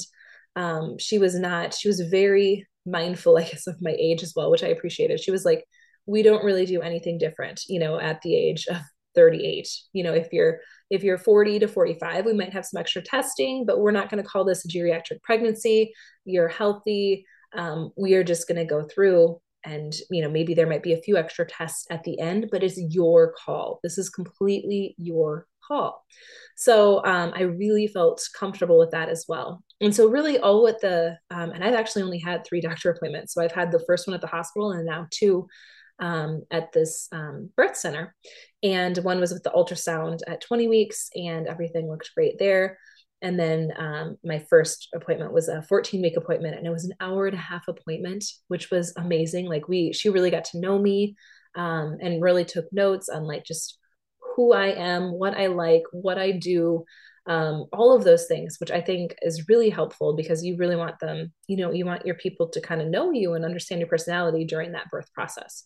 um, 0.57 0.97
she 0.99 1.19
was 1.19 1.39
not, 1.39 1.75
she 1.75 1.89
was 1.89 2.01
very 2.01 2.67
mindful, 2.87 3.39
I 3.39 3.45
guess, 3.45 3.67
of 3.67 3.81
my 3.81 3.95
age 3.99 4.23
as 4.23 4.33
well, 4.35 4.51
which 4.51 4.65
I 4.65 4.69
appreciated. 4.69 5.21
She 5.21 5.31
was 5.31 5.45
like, 5.45 5.65
we 6.07 6.23
don't 6.23 6.45
really 6.45 6.67
do 6.67 6.83
anything 6.83 7.19
different, 7.19 7.63
you 7.69 7.79
know, 7.79 7.99
at 7.99 8.23
the 8.23 8.35
age 8.35 8.67
of 8.67 8.81
38 9.15 9.69
you 9.93 10.03
know 10.03 10.13
if 10.13 10.33
you're 10.33 10.61
if 10.91 11.03
you're 11.03 11.19
40 11.19 11.61
to 11.61 11.69
45 11.69 12.25
we 12.25 12.33
might 12.33 12.53
have 12.53 12.65
some 12.65 12.81
extra 12.81 13.03
testing 13.03 13.65
but 13.67 13.79
we're 13.79 13.91
not 13.91 14.11
going 14.11 14.23
to 14.23 14.29
call 14.29 14.45
this 14.45 14.65
a 14.65 14.69
geriatric 14.69 15.23
pregnancy. 15.23 15.93
You're 16.25 16.49
healthy. 16.49 17.27
Um, 17.55 17.91
we 17.97 18.15
are 18.15 18.25
just 18.25 18.49
going 18.49 18.59
to 18.59 18.65
go 18.65 18.83
through 18.83 19.39
and 19.65 19.95
you 20.11 20.23
know 20.23 20.31
maybe 20.31 20.55
there 20.55 20.67
might 20.67 20.83
be 20.83 20.93
a 20.93 21.03
few 21.03 21.17
extra 21.17 21.47
tests 21.47 21.87
at 21.91 22.03
the 22.05 22.19
end 22.19 22.49
but 22.51 22.63
it's 22.63 22.81
your 22.81 23.33
call. 23.33 23.81
This 23.83 23.99
is 23.99 24.11
completely 24.11 24.95
your 24.99 25.47
call 25.73 26.05
so 26.57 27.05
um, 27.05 27.33
i 27.35 27.43
really 27.43 27.87
felt 27.87 28.21
comfortable 28.39 28.79
with 28.79 28.91
that 28.91 29.09
as 29.09 29.25
well 29.29 29.63
and 29.81 29.95
so 29.95 30.09
really 30.09 30.39
all 30.39 30.63
with 30.63 30.79
the 30.81 31.17
um, 31.31 31.51
and 31.51 31.65
i've 31.65 31.75
actually 31.75 32.03
only 32.03 32.19
had 32.19 32.45
three 32.45 32.61
doctor 32.61 32.91
appointments 32.91 33.35
so 33.35 33.43
i've 33.43 33.53
had 33.53 33.73
the 33.73 33.85
first 33.87 34.07
one 34.07 34.15
at 34.15 34.21
the 34.21 34.27
hospital 34.27 34.73
and 34.73 34.87
now 34.87 35.07
two 35.11 35.47
um, 36.03 36.43
at 36.51 36.73
this 36.73 37.09
um, 37.13 37.51
birth 37.57 37.77
center. 37.77 38.15
And 38.63 38.97
one 38.99 39.21
was 39.21 39.33
with 39.33 39.45
the 39.45 39.51
ultrasound 39.51 40.21
at 40.27 40.41
20 40.41 40.69
weeks, 40.69 41.09
and 41.15 41.47
everything 41.47 41.89
looked 41.89 42.11
great 42.15 42.39
there. 42.39 42.79
And 43.23 43.39
then 43.39 43.73
um, 43.79 44.17
my 44.25 44.45
first 44.51 44.89
appointment 44.95 45.33
was 45.33 45.49
a 45.49 45.63
14 45.63 46.03
week 46.03 46.17
appointment, 46.17 46.57
and 46.57 46.67
it 46.67 46.71
was 46.71 46.85
an 46.85 46.95
hour 47.01 47.27
and 47.27 47.37
a 47.37 47.41
half 47.41 47.69
appointment, 47.69 48.25
which 48.49 48.71
was 48.71 48.93
amazing. 48.97 49.47
Like 49.47 49.69
we, 49.69 49.93
she 49.93 50.11
really 50.11 50.31
got 50.31 50.45
to 50.47 50.61
know 50.61 50.79
me 50.79 51.15
um, 51.55 51.99
and 52.01 52.23
really 52.23 52.45
took 52.45 52.67
notes 52.73 53.09
on 53.09 53.25
like 53.25 53.45
just 53.45 53.79
who 54.35 54.53
I 54.53 54.69
am, 54.69 55.13
what 55.13 55.37
I 55.37 55.47
like, 55.47 55.83
what 55.93 56.19
I 56.19 56.33
do, 56.33 56.85
um, 57.27 57.67
all 57.73 57.95
of 57.95 58.05
those 58.05 58.27
things, 58.27 58.57
which 58.59 58.71
I 58.71 58.81
think 58.81 59.15
is 59.23 59.49
really 59.49 59.71
helpful 59.71 60.15
because 60.15 60.45
you 60.45 60.57
really 60.57 60.77
want 60.77 60.99
them, 61.01 61.33
you 61.47 61.57
know, 61.57 61.71
you 61.71 61.87
want 61.87 62.05
your 62.05 62.17
people 62.17 62.49
to 62.49 62.61
kind 62.61 62.81
of 62.81 62.89
know 62.89 63.13
you 63.13 63.35
and 63.35 63.45
understand 63.45 63.81
your 63.81 63.89
personality 63.89 64.45
during 64.45 64.73
that 64.73 64.91
birth 64.91 65.13
process. 65.13 65.65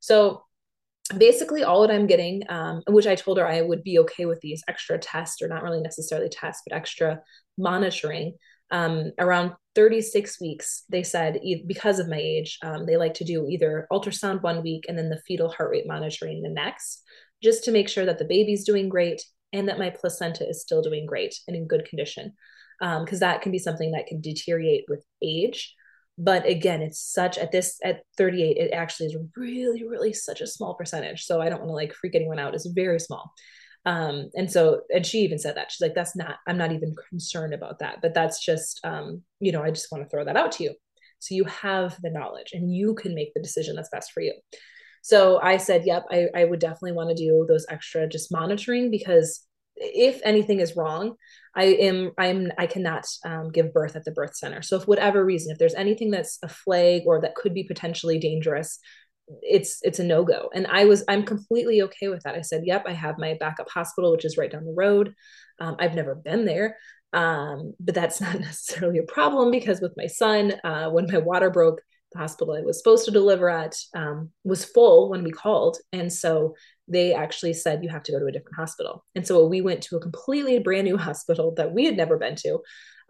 So 0.00 0.42
basically 1.16 1.62
all 1.62 1.82
that 1.82 1.94
I'm 1.94 2.06
getting, 2.06 2.42
um, 2.48 2.82
which 2.88 3.06
I 3.06 3.14
told 3.14 3.38
her 3.38 3.46
I 3.46 3.62
would 3.62 3.84
be 3.84 3.98
okay 4.00 4.26
with 4.26 4.40
these 4.40 4.62
extra 4.68 4.98
tests 4.98 5.40
or 5.40 5.48
not 5.48 5.62
really 5.62 5.80
necessarily 5.80 6.28
tests, 6.28 6.62
but 6.66 6.76
extra 6.76 7.20
monitoring. 7.56 8.34
Um, 8.70 9.12
around 9.18 9.52
36 9.74 10.40
weeks, 10.40 10.82
they 10.90 11.02
said 11.02 11.40
because 11.66 11.98
of 12.00 12.08
my 12.08 12.18
age, 12.18 12.58
um, 12.62 12.84
they 12.84 12.96
like 12.98 13.14
to 13.14 13.24
do 13.24 13.46
either 13.48 13.86
ultrasound 13.90 14.42
one 14.42 14.62
week 14.62 14.84
and 14.88 14.98
then 14.98 15.08
the 15.08 15.22
fetal 15.26 15.48
heart 15.48 15.70
rate 15.70 15.86
monitoring 15.86 16.42
the 16.42 16.50
next, 16.50 17.02
just 17.42 17.64
to 17.64 17.72
make 17.72 17.88
sure 17.88 18.04
that 18.04 18.18
the 18.18 18.24
baby's 18.24 18.64
doing 18.64 18.88
great 18.88 19.22
and 19.52 19.68
that 19.68 19.78
my 19.78 19.90
placenta 19.90 20.48
is 20.48 20.60
still 20.60 20.82
doing 20.82 21.06
great 21.06 21.34
and 21.46 21.56
in 21.56 21.66
good 21.66 21.84
condition. 21.84 22.32
Because 22.80 23.22
um, 23.22 23.28
that 23.28 23.42
can 23.42 23.50
be 23.50 23.58
something 23.58 23.92
that 23.92 24.06
can 24.06 24.20
deteriorate 24.20 24.84
with 24.88 25.04
age. 25.22 25.74
But 26.16 26.46
again 26.46 26.82
it's 26.82 27.00
such 27.00 27.38
at 27.38 27.52
this 27.52 27.78
at 27.84 28.02
38 28.16 28.56
it 28.56 28.72
actually 28.72 29.06
is 29.06 29.16
really 29.36 29.84
really 29.84 30.12
such 30.12 30.40
a 30.40 30.48
small 30.48 30.74
percentage. 30.74 31.24
So 31.24 31.40
i 31.40 31.48
don't 31.48 31.60
want 31.60 31.70
to 31.70 31.74
like 31.74 31.94
freak 31.94 32.16
anyone 32.16 32.40
out. 32.40 32.54
It's 32.54 32.66
very 32.66 32.98
small. 32.98 33.32
Um 33.84 34.28
and 34.34 34.50
so 34.50 34.82
and 34.92 35.06
she 35.06 35.20
even 35.20 35.38
said 35.38 35.56
that. 35.56 35.70
She's 35.70 35.80
like 35.80 35.94
that's 35.94 36.16
not 36.16 36.36
i'm 36.48 36.58
not 36.58 36.72
even 36.72 36.96
concerned 37.08 37.54
about 37.54 37.78
that. 37.78 37.98
But 38.02 38.14
that's 38.14 38.44
just 38.44 38.80
um 38.84 39.22
you 39.38 39.52
know 39.52 39.62
i 39.62 39.70
just 39.70 39.92
want 39.92 40.02
to 40.02 40.10
throw 40.10 40.24
that 40.24 40.36
out 40.36 40.52
to 40.52 40.64
you. 40.64 40.74
So 41.20 41.36
you 41.36 41.44
have 41.44 41.96
the 42.02 42.10
knowledge 42.10 42.50
and 42.52 42.72
you 42.72 42.94
can 42.94 43.14
make 43.14 43.32
the 43.34 43.42
decision 43.42 43.76
that's 43.76 43.90
best 43.90 44.10
for 44.12 44.20
you 44.20 44.34
so 45.08 45.40
I 45.40 45.56
said, 45.56 45.86
yep, 45.86 46.04
I, 46.10 46.26
I 46.34 46.44
would 46.44 46.60
definitely 46.60 46.92
want 46.92 47.08
to 47.08 47.14
do 47.14 47.46
those 47.48 47.64
extra 47.70 48.06
just 48.06 48.30
monitoring 48.30 48.90
because 48.90 49.42
if 49.74 50.20
anything 50.22 50.60
is 50.60 50.76
wrong, 50.76 51.14
I 51.56 51.64
am 51.64 52.10
I'm 52.18 52.52
I 52.58 52.66
cannot 52.66 53.06
um, 53.24 53.50
give 53.50 53.72
birth 53.72 53.96
at 53.96 54.04
the 54.04 54.10
birth 54.10 54.36
center. 54.36 54.60
So 54.60 54.76
if 54.76 54.86
whatever 54.86 55.24
reason, 55.24 55.50
if 55.50 55.56
there's 55.56 55.74
anything 55.74 56.10
that's 56.10 56.38
a 56.42 56.48
flag 56.48 57.04
or 57.06 57.22
that 57.22 57.36
could 57.36 57.54
be 57.54 57.64
potentially 57.64 58.18
dangerous, 58.18 58.80
it's 59.40 59.78
it's 59.80 59.98
a 59.98 60.04
no 60.04 60.24
go. 60.24 60.50
And 60.54 60.66
I 60.66 60.84
was 60.84 61.04
I'm 61.08 61.22
completely 61.22 61.80
okay 61.84 62.08
with 62.08 62.24
that. 62.24 62.34
I 62.34 62.42
said, 62.42 62.64
yep, 62.66 62.84
I 62.86 62.92
have 62.92 63.16
my 63.16 63.34
backup 63.40 63.70
hospital, 63.70 64.12
which 64.12 64.26
is 64.26 64.36
right 64.36 64.52
down 64.52 64.66
the 64.66 64.74
road. 64.76 65.14
Um, 65.58 65.76
I've 65.78 65.94
never 65.94 66.16
been 66.16 66.44
there, 66.44 66.76
um, 67.14 67.72
but 67.80 67.94
that's 67.94 68.20
not 68.26 68.40
necessarily 68.40 68.98
a 68.98 69.04
problem 69.10 69.50
because 69.50 69.80
with 69.80 69.96
my 69.96 70.06
son, 70.06 70.52
uh, 70.64 70.90
when 70.90 71.10
my 71.10 71.16
water 71.16 71.48
broke, 71.48 71.80
the 72.12 72.18
hospital 72.18 72.54
I 72.54 72.62
was 72.62 72.78
supposed 72.78 73.04
to 73.04 73.10
deliver 73.10 73.48
at 73.48 73.76
um, 73.94 74.30
was 74.44 74.64
full 74.64 75.10
when 75.10 75.22
we 75.24 75.30
called. 75.30 75.78
And 75.92 76.12
so 76.12 76.54
they 76.86 77.12
actually 77.12 77.52
said, 77.52 77.82
you 77.82 77.90
have 77.90 78.02
to 78.04 78.12
go 78.12 78.18
to 78.18 78.26
a 78.26 78.32
different 78.32 78.56
hospital. 78.56 79.04
And 79.14 79.26
so 79.26 79.46
we 79.46 79.60
went 79.60 79.82
to 79.84 79.96
a 79.96 80.00
completely 80.00 80.58
brand 80.58 80.86
new 80.86 80.96
hospital 81.08 81.54
that 81.56 81.72
we 81.72 81.84
had 81.84 81.96
never 81.96 82.16
been 82.16 82.36
to 82.36 82.60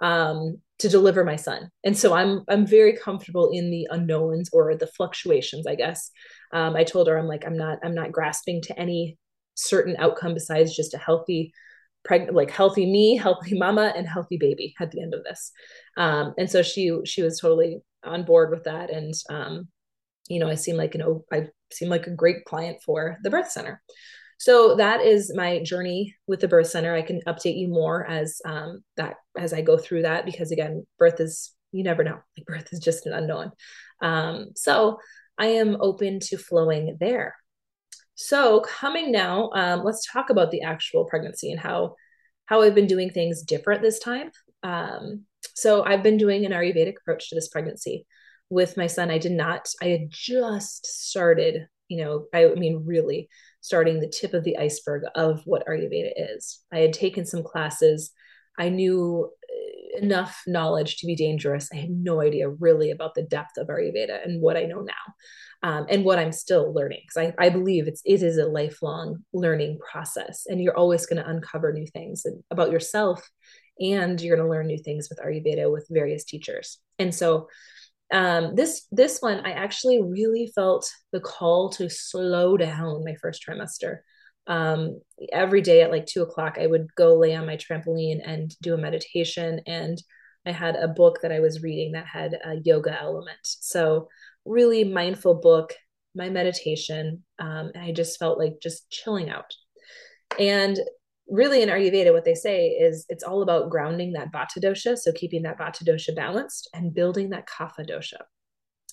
um, 0.00 0.60
to 0.78 0.88
deliver 0.88 1.24
my 1.24 1.36
son. 1.36 1.70
And 1.82 1.96
so 1.96 2.14
I'm, 2.14 2.44
I'm 2.48 2.66
very 2.66 2.96
comfortable 2.96 3.50
in 3.52 3.70
the 3.70 3.88
unknowns 3.90 4.48
or 4.52 4.76
the 4.76 4.86
fluctuations, 4.86 5.66
I 5.66 5.74
guess. 5.74 6.10
Um, 6.52 6.76
I 6.76 6.84
told 6.84 7.08
her, 7.08 7.18
I'm 7.18 7.26
like, 7.26 7.44
I'm 7.44 7.56
not, 7.56 7.78
I'm 7.82 7.94
not 7.94 8.12
grasping 8.12 8.62
to 8.62 8.78
any 8.78 9.18
certain 9.54 9.96
outcome 9.98 10.34
besides 10.34 10.76
just 10.76 10.94
a 10.94 10.98
healthy 10.98 11.52
pregnant 12.04 12.34
like 12.36 12.50
healthy 12.50 12.86
me 12.86 13.16
healthy 13.22 13.58
mama 13.58 13.92
and 13.96 14.08
healthy 14.08 14.36
baby 14.36 14.74
at 14.80 14.92
the 14.92 15.02
end 15.02 15.14
of 15.14 15.24
this 15.24 15.50
um, 15.96 16.32
and 16.38 16.48
so 16.48 16.62
she 16.62 16.96
she 17.04 17.22
was 17.22 17.40
totally 17.40 17.80
on 18.08 18.24
board 18.24 18.50
with 18.50 18.64
that. 18.64 18.90
And 18.90 19.14
um, 19.30 19.68
you 20.28 20.38
know 20.38 20.48
i 20.48 20.54
seem 20.54 20.76
like 20.76 20.94
you 20.94 21.00
know 21.00 21.24
i 21.32 21.48
seem 21.72 21.88
like 21.88 22.06
a 22.06 22.10
great 22.10 22.44
client 22.44 22.78
for 22.84 23.18
the 23.22 23.30
birth 23.30 23.50
center. 23.50 23.82
So 24.40 24.76
that 24.76 25.00
is 25.00 25.34
my 25.34 25.60
journey 25.64 26.14
with 26.28 26.38
the 26.38 26.46
birth 26.46 26.68
center. 26.68 26.94
I 26.94 27.02
can 27.02 27.20
update 27.26 27.58
you 27.58 27.66
more 27.66 28.06
as 28.06 28.40
um, 28.44 28.84
that 28.96 29.16
as 29.36 29.52
i 29.52 29.60
go 29.60 29.76
through 29.76 30.02
that 30.02 30.24
because 30.24 30.52
again 30.52 30.86
birth 30.98 31.20
is 31.20 31.54
you 31.72 31.82
never 31.82 32.04
know. 32.04 32.18
Like 32.36 32.46
birth 32.46 32.68
is 32.72 32.80
just 32.80 33.06
an 33.06 33.12
unknown. 33.12 33.52
Um, 34.00 34.50
so 34.54 34.98
i 35.38 35.46
am 35.46 35.76
open 35.80 36.20
to 36.20 36.38
flowing 36.38 36.96
there. 37.00 37.34
So 38.14 38.60
coming 38.60 39.12
now 39.12 39.50
um, 39.54 39.84
let's 39.84 40.10
talk 40.10 40.30
about 40.30 40.50
the 40.50 40.62
actual 40.62 41.04
pregnancy 41.04 41.50
and 41.50 41.60
how 41.60 41.96
how 42.46 42.62
i've 42.62 42.74
been 42.74 42.86
doing 42.86 43.10
things 43.10 43.42
different 43.42 43.82
this 43.82 43.98
time. 43.98 44.30
Um, 44.62 45.24
so 45.54 45.84
I've 45.84 46.02
been 46.02 46.16
doing 46.16 46.44
an 46.44 46.52
Ayurvedic 46.52 46.94
approach 47.00 47.28
to 47.28 47.34
this 47.34 47.48
pregnancy 47.48 48.06
with 48.50 48.76
my 48.76 48.86
son. 48.86 49.10
I 49.10 49.18
did 49.18 49.32
not, 49.32 49.68
I 49.82 49.86
had 49.86 50.08
just 50.08 50.86
started, 50.86 51.66
you 51.88 52.04
know, 52.04 52.26
I, 52.32 52.46
mean, 52.54 52.84
really 52.86 53.28
starting 53.60 54.00
the 54.00 54.08
tip 54.08 54.34
of 54.34 54.44
the 54.44 54.56
iceberg 54.56 55.02
of 55.14 55.42
what 55.44 55.66
Ayurveda 55.66 56.12
is. 56.16 56.60
I 56.72 56.78
had 56.78 56.92
taken 56.92 57.26
some 57.26 57.42
classes. 57.42 58.12
I 58.58 58.68
knew 58.68 59.30
uh, 59.50 59.98
enough 60.02 60.42
knowledge 60.46 60.98
to 60.98 61.06
be 61.06 61.16
dangerous. 61.16 61.68
I 61.72 61.76
had 61.76 61.90
no 61.90 62.20
idea 62.20 62.48
really 62.48 62.90
about 62.90 63.14
the 63.14 63.22
depth 63.22 63.56
of 63.56 63.68
Ayurveda 63.68 64.24
and 64.24 64.40
what 64.40 64.56
I 64.56 64.64
know 64.64 64.80
now. 64.80 64.94
Um, 65.64 65.86
and 65.88 66.04
what 66.04 66.20
I'm 66.20 66.30
still 66.30 66.72
learning 66.72 67.00
because 67.02 67.32
I, 67.36 67.46
I 67.46 67.48
believe 67.48 67.88
it's 67.88 68.00
it 68.04 68.22
is 68.22 68.38
a 68.38 68.46
lifelong 68.46 69.24
learning 69.32 69.80
process 69.90 70.44
and 70.46 70.62
you're 70.62 70.76
always 70.76 71.04
going 71.04 71.20
to 71.20 71.28
uncover 71.28 71.72
new 71.72 71.84
things 71.84 72.24
about 72.52 72.70
yourself 72.70 73.28
and 73.80 74.20
you're 74.20 74.36
going 74.36 74.46
to 74.46 74.50
learn 74.50 74.66
new 74.66 74.78
things 74.78 75.08
with 75.08 75.18
Ayurveda 75.18 75.70
with 75.70 75.86
various 75.90 76.24
teachers. 76.24 76.78
And 76.98 77.14
so 77.14 77.48
um, 78.12 78.54
this 78.54 78.86
this 78.90 79.20
one, 79.20 79.44
I 79.44 79.52
actually 79.52 80.02
really 80.02 80.50
felt 80.54 80.90
the 81.12 81.20
call 81.20 81.70
to 81.70 81.90
slow 81.90 82.56
down 82.56 83.04
my 83.04 83.14
first 83.20 83.44
trimester. 83.46 83.98
Um, 84.46 85.00
every 85.30 85.60
day 85.60 85.82
at 85.82 85.90
like 85.90 86.06
two 86.06 86.22
o'clock, 86.22 86.56
I 86.58 86.66
would 86.66 86.94
go 86.94 87.14
lay 87.14 87.34
on 87.34 87.46
my 87.46 87.56
trampoline 87.56 88.20
and 88.24 88.54
do 88.62 88.72
a 88.72 88.78
meditation. 88.78 89.60
And 89.66 90.02
I 90.46 90.52
had 90.52 90.76
a 90.76 90.88
book 90.88 91.20
that 91.20 91.32
I 91.32 91.40
was 91.40 91.62
reading 91.62 91.92
that 91.92 92.06
had 92.06 92.38
a 92.42 92.54
yoga 92.64 92.98
element. 92.98 93.38
So 93.42 94.08
really 94.46 94.84
mindful 94.84 95.34
book, 95.34 95.74
my 96.14 96.30
meditation, 96.30 97.24
um, 97.38 97.70
and 97.74 97.84
I 97.84 97.92
just 97.92 98.18
felt 98.18 98.38
like 98.38 98.54
just 98.62 98.88
chilling 98.88 99.28
out. 99.28 99.52
And 100.38 100.78
really 101.28 101.62
in 101.62 101.68
Ayurveda, 101.68 102.12
what 102.12 102.24
they 102.24 102.34
say 102.34 102.68
is 102.68 103.04
it's 103.08 103.24
all 103.24 103.42
about 103.42 103.70
grounding 103.70 104.12
that 104.12 104.32
Vata 104.32 104.62
dosha, 104.62 104.96
so 104.96 105.12
keeping 105.12 105.42
that 105.42 105.58
Vata 105.58 105.86
dosha 105.86 106.14
balanced 106.14 106.68
and 106.74 106.94
building 106.94 107.30
that 107.30 107.48
Kapha 107.48 107.88
dosha. 107.88 108.18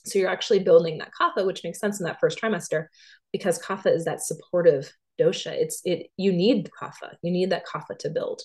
So 0.06 0.20
you're 0.20 0.30
actually 0.30 0.60
building 0.60 1.00
that 1.00 1.12
Kapha, 1.20 1.46
which 1.46 1.64
makes 1.64 1.80
sense 1.80 2.00
in 2.00 2.06
that 2.06 2.20
first 2.20 2.40
trimester 2.40 2.88
because 3.32 3.60
Kapha 3.60 3.94
is 3.94 4.06
that 4.06 4.22
supportive 4.22 4.92
dosha. 5.20 5.52
It's 5.52 5.82
it 5.86 6.08
you 6.18 6.32
need 6.32 6.70
Kapha, 6.80 7.16
you 7.22 7.32
need 7.32 7.50
that 7.52 7.66
Kapha 7.66 7.98
to 8.00 8.10
build. 8.10 8.42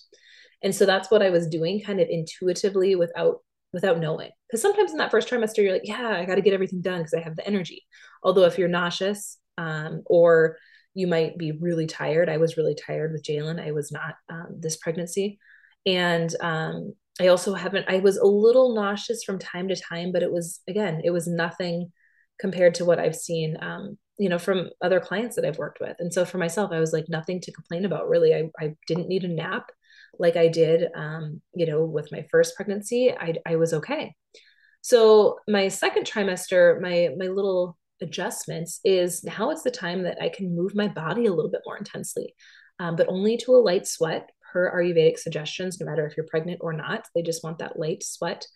And 0.63 0.75
so 0.75 0.87
that's 0.87 1.11
what 1.11 1.23
I 1.23 1.31
was 1.31 1.49
doing 1.49 1.81
kind 1.81 2.01
of 2.01 2.09
intuitively 2.09 2.95
without 2.97 3.39
without 3.73 3.99
knowing. 3.99 4.31
Because 4.49 4.63
sometimes 4.63 4.93
in 4.93 4.99
that 4.99 5.11
first 5.11 5.29
trimester, 5.29 5.59
you're 5.59 5.73
like, 5.73 5.83
yeah, 5.85 6.09
I 6.09 6.25
got 6.25 6.37
to 6.37 6.43
get 6.43 6.55
everything 6.55 6.81
done 6.81 6.99
because 6.99 7.15
I 7.15 7.21
have 7.21 7.37
the 7.37 7.47
energy. 7.47 7.85
Although 8.23 8.45
if 8.45 8.59
you're 8.59 8.69
nauseous 8.69 9.39
um, 9.59 10.03
or 10.07 10.57
you 10.95 11.07
might 11.07 11.39
be 11.39 11.53
really 11.53 11.87
tired. 11.87 12.29
I 12.29 12.39
was 12.39 12.57
really 12.57 12.75
tired 12.75 13.13
with 13.13 13.23
Jalen. 13.23 13.65
I 13.65 13.73
was 13.73 13.93
not 13.93 14.15
um, 14.29 14.57
this 14.59 14.77
pregnancy. 14.77 15.39
And 15.87 16.35
um, 16.41 16.95
I 17.21 17.29
also 17.29 17.55
haven't, 17.55 17.87
I 17.89 17.99
was 17.99 18.17
a 18.17 18.27
little 18.27 18.75
nauseous 18.75 19.23
from 19.25 19.39
time 19.39 19.69
to 19.69 19.77
time, 19.77 20.13
but 20.13 20.23
it 20.23 20.33
was, 20.33 20.61
again, 20.69 21.01
it 21.05 21.11
was 21.11 21.27
nothing 21.27 21.93
compared 22.39 22.75
to 22.75 22.85
what 22.85 22.99
I've 22.99 23.17
seen, 23.17 23.57
um, 23.61 23.99
you 24.19 24.29
know, 24.29 24.39
from 24.39 24.71
other 24.83 25.01
clients 25.01 25.37
that 25.37 25.45
I've 25.45 25.59
worked 25.59 25.81
with. 25.81 25.97
And 25.99 26.13
so 26.13 26.25
for 26.25 26.39
myself, 26.39 26.73
I 26.73 26.81
was 26.81 26.93
like, 26.93 27.09
nothing 27.09 27.41
to 27.43 27.53
complain 27.53 27.85
about, 27.85 28.09
really. 28.09 28.35
I, 28.35 28.51
I 28.59 28.75
didn't 28.87 29.09
need 29.09 29.25
a 29.25 29.29
nap 29.29 29.71
like 30.19 30.37
I 30.37 30.49
did, 30.49 30.89
um, 30.95 31.41
you 31.55 31.67
know, 31.67 31.85
with 31.85 32.13
my 32.13 32.27
first 32.31 32.57
pregnancy. 32.57 33.13
I, 33.13 33.35
I 33.47 33.57
was 33.57 33.73
okay. 33.75 34.15
So 34.83 35.39
my 35.47 35.69
second 35.69 36.07
trimester, 36.07 36.81
my 36.81 37.11
my 37.19 37.27
little 37.27 37.77
adjustments 38.01 38.81
is 38.85 39.25
now 39.25 39.51
it's 39.51 39.63
the 39.63 39.71
time 39.71 40.03
that 40.03 40.19
I 40.21 40.29
can 40.29 40.55
move 40.55 40.75
my 40.75 40.89
body 40.89 41.27
a 41.27 41.33
little 41.33 41.51
bit 41.51 41.63
more 41.67 41.77
intensely, 41.77 42.35
um, 42.79 42.97
but 42.97 43.09
only 43.09 43.37
to 43.39 43.53
a 43.53 43.63
light 43.63 43.87
sweat 43.87 44.31
per 44.53 44.73
Ayurvedic 44.73 45.19
suggestions, 45.19 45.79
no 45.81 45.87
matter 45.87 46.07
if 46.07 46.17
you're 46.17 46.27
pregnant 46.27 46.61
or 46.63 46.73
not. 46.73 47.07
They 47.15 47.23
just 47.23 47.45
want 47.45 47.59
that 47.59 47.79
light 47.79 48.03
sweat 48.03 48.47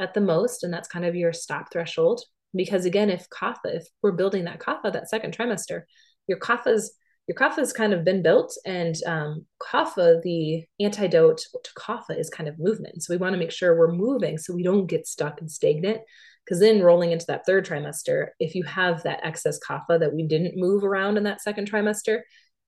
at 0.00 0.14
the 0.14 0.20
most. 0.20 0.64
And 0.64 0.72
that's 0.72 0.88
kind 0.88 1.04
of 1.04 1.14
your 1.14 1.32
stop 1.32 1.72
threshold. 1.72 2.22
Because 2.54 2.84
again, 2.84 3.10
if 3.10 3.28
kapha, 3.30 3.56
if 3.66 3.86
we're 4.02 4.12
building 4.12 4.44
that 4.44 4.60
kapha 4.60 4.92
that 4.92 5.08
second 5.08 5.36
trimester, 5.36 5.82
your 6.26 6.38
kapha's 6.38 6.94
your 7.26 7.36
kapha 7.36 7.56
has 7.56 7.72
kind 7.72 7.94
of 7.94 8.04
been 8.04 8.22
built 8.22 8.54
and 8.66 8.96
um, 9.06 9.46
kapha 9.62 10.22
the 10.22 10.64
antidote 10.80 11.38
to 11.38 11.70
kapha 11.78 12.18
is 12.18 12.28
kind 12.28 12.48
of 12.48 12.58
movement 12.58 13.02
so 13.02 13.12
we 13.12 13.18
want 13.18 13.32
to 13.32 13.38
make 13.38 13.50
sure 13.50 13.78
we're 13.78 13.92
moving 13.92 14.36
so 14.36 14.54
we 14.54 14.62
don't 14.62 14.86
get 14.86 15.06
stuck 15.06 15.40
and 15.40 15.50
stagnant 15.50 16.00
because 16.44 16.60
then 16.60 16.82
rolling 16.82 17.12
into 17.12 17.26
that 17.26 17.46
third 17.46 17.66
trimester, 17.66 18.28
if 18.38 18.54
you 18.54 18.64
have 18.64 19.02
that 19.02 19.20
excess 19.22 19.58
kapha 19.66 19.98
that 19.98 20.14
we 20.14 20.26
didn't 20.26 20.56
move 20.56 20.84
around 20.84 21.16
in 21.16 21.24
that 21.24 21.40
second 21.40 21.70
trimester, 21.70 22.20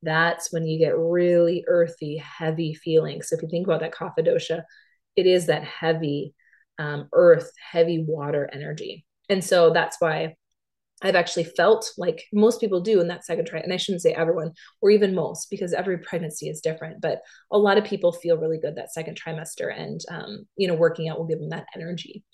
that's 0.02 0.52
when 0.52 0.66
you 0.66 0.78
get 0.78 0.96
really 0.96 1.64
earthy, 1.66 2.16
heavy 2.16 2.74
feelings. 2.74 3.28
So 3.28 3.36
if 3.36 3.42
you 3.42 3.48
think 3.48 3.66
about 3.66 3.80
that 3.80 3.94
kapha 3.94 4.26
dosha, 4.26 4.62
it 5.16 5.26
is 5.26 5.46
that 5.46 5.64
heavy 5.64 6.34
um, 6.78 7.08
earth, 7.12 7.50
heavy 7.70 8.04
water 8.06 8.48
energy. 8.52 9.04
And 9.28 9.42
so 9.42 9.70
that's 9.70 9.96
why 9.98 10.34
I've 11.02 11.16
actually 11.16 11.44
felt 11.44 11.90
like 11.98 12.24
most 12.32 12.60
people 12.60 12.80
do 12.80 13.00
in 13.00 13.08
that 13.08 13.24
second 13.24 13.48
trimester, 13.50 13.64
and 13.64 13.72
I 13.72 13.76
shouldn't 13.76 14.02
say 14.02 14.12
everyone, 14.12 14.52
or 14.80 14.90
even 14.90 15.14
most, 15.14 15.50
because 15.50 15.74
every 15.74 15.98
pregnancy 15.98 16.48
is 16.48 16.62
different. 16.62 17.02
But 17.02 17.20
a 17.50 17.58
lot 17.58 17.76
of 17.76 17.84
people 17.84 18.12
feel 18.12 18.38
really 18.38 18.58
good 18.58 18.76
that 18.76 18.94
second 18.94 19.18
trimester, 19.20 19.70
and 19.78 20.00
um, 20.10 20.46
you 20.56 20.66
know, 20.66 20.74
working 20.74 21.08
out 21.08 21.18
will 21.18 21.26
give 21.26 21.38
them 21.38 21.50
that 21.50 21.66
energy 21.74 22.24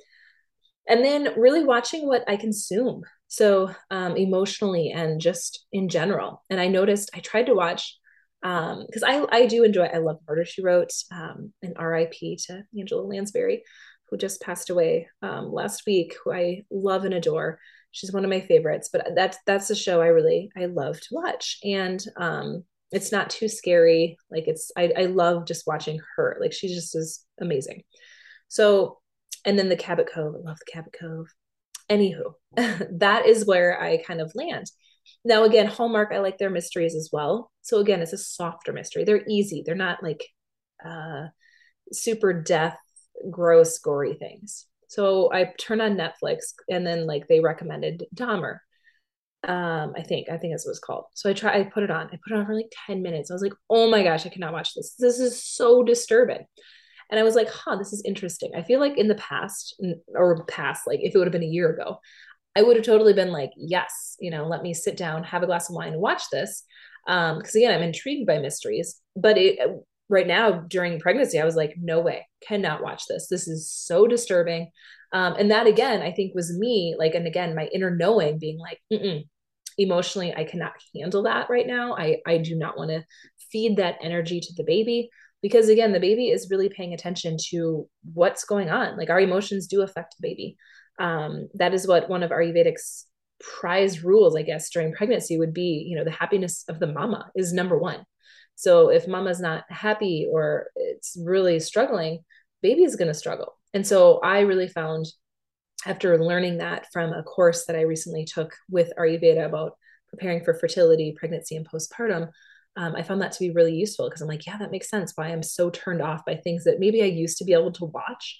and 0.89 1.05
then 1.05 1.35
really 1.37 1.65
watching 1.65 2.07
what 2.07 2.25
I 2.29 2.37
consume. 2.37 3.03
So 3.29 3.75
um, 3.91 4.17
emotionally 4.17 4.91
and 4.91 5.21
just 5.21 5.65
in 5.73 5.89
general. 5.89 6.43
And 6.51 6.61
I 6.61 6.69
noticed 6.69 7.11
I 7.15 7.21
tried 7.21 7.47
to 7.47 7.55
watch 7.55 7.97
because 8.43 9.03
um, 9.03 9.27
I 9.33 9.45
I 9.45 9.47
do 9.47 9.65
enjoy. 9.65 9.85
I 9.85 9.99
love 9.99 10.19
Murder 10.29 10.45
She 10.45 10.63
Wrote. 10.63 10.93
Um, 11.11 11.53
and 11.63 11.75
R.I.P. 11.77 12.39
to 12.47 12.65
Angela 12.79 13.03
Lansbury, 13.03 13.63
who 14.11 14.17
just 14.17 14.43
passed 14.43 14.69
away 14.69 15.09
um, 15.23 15.53
last 15.53 15.85
week. 15.87 16.17
Who 16.25 16.33
I 16.33 16.65
love 16.71 17.05
and 17.05 17.15
adore. 17.15 17.59
She's 17.93 18.13
one 18.13 18.25
of 18.25 18.31
my 18.31 18.41
favorites. 18.41 18.91
But 18.93 19.15
that's 19.15 19.39
that's 19.47 19.71
a 19.71 19.77
show 19.77 20.03
I 20.03 20.09
really 20.09 20.51
I 20.57 20.67
love 20.67 21.01
to 21.01 21.09
watch. 21.13 21.59
And 21.65 22.05
um, 22.17 22.65
it's 22.91 23.13
not 23.13 23.31
too 23.31 23.49
scary. 23.49 24.19
Like 24.31 24.45
it's 24.49 24.73
I 24.77 24.93
I 24.97 25.05
love 25.07 25.47
just 25.47 25.67
watching 25.67 26.01
her. 26.17 26.37
Like 26.41 26.53
she 26.53 26.69
just 26.69 26.95
is 26.97 27.25
amazing. 27.41 27.85
So 28.49 28.99
and 29.45 29.59
then 29.59 29.69
the 29.69 29.77
Cabot 29.77 30.09
Cove. 30.13 30.35
I 30.35 30.49
love 30.49 30.59
the 30.59 30.73
Cabot 30.73 30.95
Cove. 30.99 31.29
Anywho, 31.91 32.35
that 32.99 33.27
is 33.27 33.47
where 33.47 33.81
I 33.81 33.99
kind 33.99 34.21
of 34.21 34.33
land. 34.35 34.71
Now, 35.25 35.45
again, 35.45 35.67
Hallmark, 35.67 36.11
I 36.13 36.19
like 36.19 36.39
their 36.39 36.51
mysteries 36.51 36.95
as 36.95 37.11
well. 37.13 37.51
So 37.63 37.79
again, 37.79 38.01
it's 38.01 38.13
a 38.13 38.19
softer 38.19 38.73
mystery. 38.73 39.05
They're 39.05 39.25
easy. 39.29 39.63
They're 39.65 39.75
not 39.75 40.03
like 40.03 40.25
uh, 40.85 41.27
super 41.93 42.33
death, 42.33 42.77
gross, 43.31 43.79
gory 43.79 44.15
things. 44.15 44.67
So 44.89 45.33
I 45.33 45.53
turn 45.59 45.81
on 45.81 45.97
Netflix 45.97 46.53
and 46.69 46.87
then 46.87 47.07
like 47.07 47.27
they 47.27 47.41
recommended 47.41 48.05
Dahmer. 48.15 48.59
Um, 49.45 49.95
I 49.97 50.03
think, 50.03 50.29
I 50.31 50.37
think 50.37 50.53
that's 50.53 50.65
what 50.65 50.71
it's 50.71 50.79
called. 50.79 51.07
So 51.15 51.31
I 51.31 51.33
try, 51.33 51.59
I 51.59 51.65
put 51.65 51.83
it 51.83 51.91
on. 51.91 52.07
I 52.07 52.19
put 52.23 52.33
it 52.33 52.39
on 52.39 52.47
for 52.47 52.55
like 52.55 52.73
10 52.87 53.03
minutes. 53.03 53.31
I 53.31 53.35
was 53.35 53.43
like, 53.43 53.55
oh 53.71 53.91
my 53.91 54.05
gosh, 54.05 54.25
I 54.25 54.29
cannot 54.29 54.53
watch 54.53 54.75
this. 54.75 54.95
This 54.99 55.19
is 55.19 55.43
so 55.43 55.83
disturbing. 55.83 56.45
And 57.11 57.21
I 57.21 57.23
was 57.23 57.35
like, 57.35 57.49
huh, 57.51 57.77
this 57.77 57.93
is 57.93 58.03
interesting. 58.05 58.53
I 58.57 58.63
feel 58.63 58.81
like 58.81 58.97
in 58.97 59.09
the 59.09 59.15
past, 59.17 59.81
or 60.15 60.45
past, 60.47 60.87
like 60.87 61.01
if 61.03 61.15
it 61.15 61.19
would 61.19 61.27
have 61.27 61.33
been 61.33 61.43
a 61.43 61.47
year 61.47 61.71
ago, 61.71 61.99
I 62.57 62.63
would 62.63 62.77
have 62.77 62.85
totally 62.85 63.13
been 63.13 63.33
like, 63.33 63.51
yes, 63.57 64.17
you 64.21 64.31
know, 64.31 64.47
let 64.47 64.63
me 64.63 64.75
sit 64.75 64.97
down, 64.97 65.25
have 65.25 65.43
a 65.43 65.47
glass 65.47 65.69
of 65.69 65.77
wine, 65.77 65.93
and 65.93 66.01
watch 66.01 66.23
this. 66.31 66.65
Um, 67.07 67.39
because 67.39 67.55
again, 67.55 67.75
I'm 67.75 67.83
intrigued 67.83 68.27
by 68.27 68.39
mysteries. 68.39 69.01
But 69.17 69.39
it, 69.39 69.59
right 70.09 70.27
now, 70.27 70.61
during 70.69 71.01
pregnancy, 71.01 71.41
I 71.41 71.45
was 71.45 71.57
like, 71.57 71.75
no 71.81 72.01
way, 72.01 72.27
cannot 72.47 72.83
watch 72.83 73.05
this. 73.09 73.29
This 73.29 73.49
is 73.49 73.71
so 73.71 74.07
disturbing. 74.07 74.71
Um, 75.13 75.35
and 75.39 75.51
that 75.51 75.67
again, 75.67 76.03
I 76.03 76.13
think 76.13 76.35
was 76.35 76.57
me, 76.57 76.95
like, 76.99 77.15
and 77.15 77.27
again, 77.27 77.55
my 77.55 77.69
inner 77.73 77.95
knowing 77.95 78.39
being 78.39 78.59
like, 78.59 78.81
emotionally, 79.79 80.35
I 80.35 80.45
cannot 80.45 80.73
handle 80.95 81.23
that 81.25 81.49
right 81.49 81.67
now. 81.67 81.97
I 81.97 82.19
I 82.27 82.39
do 82.39 82.55
not 82.57 82.77
want 82.77 82.91
to 82.91 83.05
feed 83.51 83.77
that 83.77 83.97
energy 84.03 84.41
to 84.41 84.53
the 84.57 84.65
baby 84.65 85.11
because 85.43 85.69
again 85.69 85.93
the 85.93 86.01
baby 86.01 86.29
is 86.29 86.49
really 86.51 86.69
paying 86.69 86.95
attention 86.95 87.37
to 87.51 87.89
what's 88.15 88.45
going 88.45 88.71
on. 88.71 88.97
Like 88.97 89.11
our 89.11 89.21
emotions 89.21 89.67
do 89.67 89.83
affect 89.83 90.17
the 90.17 90.27
baby. 90.27 90.57
Um, 90.99 91.49
that 91.55 91.75
is 91.75 91.87
what 91.87 92.09
one 92.09 92.23
of 92.23 92.31
ayurvedic's 92.31 93.07
prize 93.61 94.05
rules 94.05 94.37
i 94.37 94.43
guess 94.43 94.71
during 94.71 94.93
pregnancy 94.95 95.37
would 95.37 95.53
be 95.53 95.85
you 95.89 95.97
know 95.97 96.05
the 96.05 96.13
happiness 96.13 96.65
of 96.69 96.79
the 96.79 96.87
mama 96.87 97.31
is 97.35 97.53
number 97.53 97.77
one. 97.77 98.05
So 98.55 98.91
if 98.91 99.09
mama's 99.09 99.41
not 99.41 99.65
happy 99.69 100.29
or 100.31 100.69
it's 100.77 101.17
really 101.21 101.59
struggling 101.59 102.21
baby 102.63 102.85
is 102.85 102.95
going 102.95 103.09
to 103.09 103.15
struggle. 103.15 103.59
And 103.75 103.87
so 103.87 104.21
i 104.21 104.41
really 104.41 104.69
found 104.69 105.07
after 105.85 106.17
learning 106.23 106.59
that 106.59 106.87
from 106.93 107.13
a 107.13 107.23
course 107.25 107.67
that 107.67 107.77
i 107.77 107.81
recently 107.81 108.25
took 108.25 108.55
with 108.71 108.93
ayurveda 108.99 109.45
about 109.45 109.73
preparing 110.11 110.45
for 110.45 110.55
fertility 110.55 111.17
pregnancy 111.19 111.57
and 111.57 111.69
postpartum 111.69 112.31
um, 112.77 112.95
I 112.97 113.03
found 113.03 113.21
that 113.21 113.33
to 113.33 113.41
be 113.41 113.51
really 113.51 113.75
useful 113.75 114.09
because 114.09 114.23
I'm 114.23 114.29
like, 114.29 114.47
yeah, 114.47 114.57
that 114.59 114.71
makes 114.71 114.89
sense 114.89 115.13
why 115.15 115.29
I'm 115.29 115.43
so 115.43 115.71
turned 115.71 116.01
off 116.01 116.25
by 116.25 116.37
things 116.37 116.65
that 116.65 116.81
maybe 116.81 117.03
I 117.03 117.07
used 117.07 117.39
to 117.39 117.45
be 117.45 117.53
able 117.53 117.73
to 117.73 117.87
watch. 117.87 118.39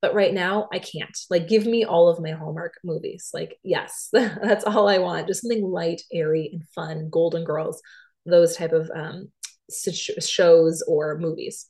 But 0.00 0.14
right 0.14 0.34
now, 0.34 0.68
I 0.72 0.78
can't. 0.78 1.16
Like, 1.30 1.48
give 1.48 1.66
me 1.66 1.84
all 1.84 2.08
of 2.08 2.20
my 2.20 2.30
Hallmark 2.32 2.74
movies. 2.84 3.30
Like, 3.32 3.58
yes, 3.62 4.08
that's 4.12 4.64
all 4.64 4.88
I 4.88 4.98
want. 4.98 5.28
Just 5.28 5.42
something 5.42 5.62
light, 5.64 6.02
airy, 6.12 6.50
and 6.52 6.62
fun. 6.74 7.08
Golden 7.10 7.44
Girls, 7.44 7.80
those 8.26 8.56
type 8.56 8.72
of 8.72 8.90
um, 8.94 9.30
shows 9.70 10.82
or 10.86 11.18
movies. 11.18 11.66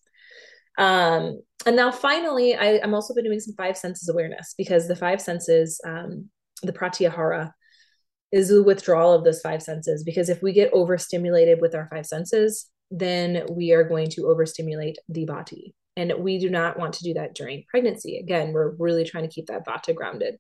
Um, 0.79 1.41
and 1.67 1.77
now, 1.77 1.91
finally, 1.91 2.57
I, 2.57 2.81
I'm 2.83 2.95
also 2.95 3.15
been 3.15 3.25
doing 3.25 3.41
some 3.41 3.55
five 3.57 3.77
senses 3.77 4.09
awareness 4.09 4.55
because 4.59 4.89
the 4.89 4.97
five 4.97 5.21
senses, 5.21 5.81
um, 5.87 6.29
the 6.63 6.73
pratyahara, 6.73 7.53
is 8.35 8.49
the 8.49 8.65
withdrawal 8.65 9.13
of 9.13 9.23
those 9.23 9.41
five 9.41 9.63
senses. 9.63 10.03
Because 10.03 10.29
if 10.29 10.43
we 10.43 10.53
get 10.53 10.73
overstimulated 10.73 11.61
with 11.61 11.73
our 11.73 11.89
five 11.89 12.05
senses, 12.05 12.69
then 12.91 13.47
we 13.49 13.71
are 13.73 13.85
going 13.85 14.11
to 14.11 14.27
overstimulate 14.27 14.99
the 15.09 15.25
body. 15.25 15.73
And 15.97 16.13
we 16.19 16.41
do 16.41 16.51
not 16.51 16.77
want 16.77 16.95
to 16.95 17.05
do 17.05 17.15
that 17.15 17.37
during 17.37 17.63
pregnancy. 17.69 18.19
Again, 18.19 18.53
we're 18.53 18.75
really 18.77 19.05
trying 19.05 19.23
to 19.23 19.33
keep 19.33 19.47
that 19.47 19.65
vata 19.65 19.95
grounded. 19.95 20.35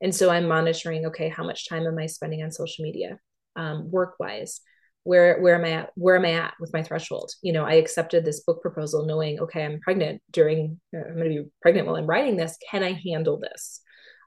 And 0.00 0.14
so 0.14 0.30
I'm 0.30 0.46
monitoring 0.46 1.06
okay, 1.06 1.28
how 1.28 1.42
much 1.42 1.68
time 1.68 1.84
am 1.84 1.98
I 1.98 2.06
spending 2.06 2.44
on 2.44 2.52
social 2.52 2.84
media, 2.84 3.18
um, 3.56 3.90
work 3.90 4.14
wise? 4.20 4.60
where 5.04 5.40
where 5.40 5.56
am 5.56 5.64
i 5.64 5.72
at 5.72 5.90
where 5.96 6.14
am 6.14 6.24
i 6.24 6.30
at 6.30 6.54
with 6.60 6.72
my 6.72 6.80
threshold 6.80 7.28
you 7.42 7.52
know 7.52 7.64
i 7.64 7.72
accepted 7.72 8.24
this 8.24 8.44
book 8.44 8.62
proposal 8.62 9.04
knowing 9.04 9.40
okay 9.40 9.64
i'm 9.64 9.80
pregnant 9.80 10.22
during 10.30 10.80
i'm 10.94 11.16
going 11.16 11.28
to 11.28 11.42
be 11.42 11.48
pregnant 11.60 11.88
while 11.88 11.96
i'm 11.96 12.06
writing 12.06 12.36
this 12.36 12.56
can 12.70 12.84
i 12.84 12.92
handle 13.04 13.36
this 13.40 13.80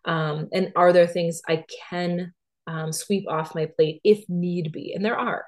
um, 0.03 0.49
and 0.51 0.73
are 0.75 0.91
there 0.91 1.07
things 1.07 1.41
i 1.47 1.63
can 1.89 2.33
um, 2.67 2.91
sweep 2.91 3.27
off 3.29 3.55
my 3.55 3.65
plate 3.65 4.01
if 4.03 4.23
need 4.29 4.71
be 4.71 4.93
and 4.93 5.03
there 5.03 5.17
are 5.17 5.45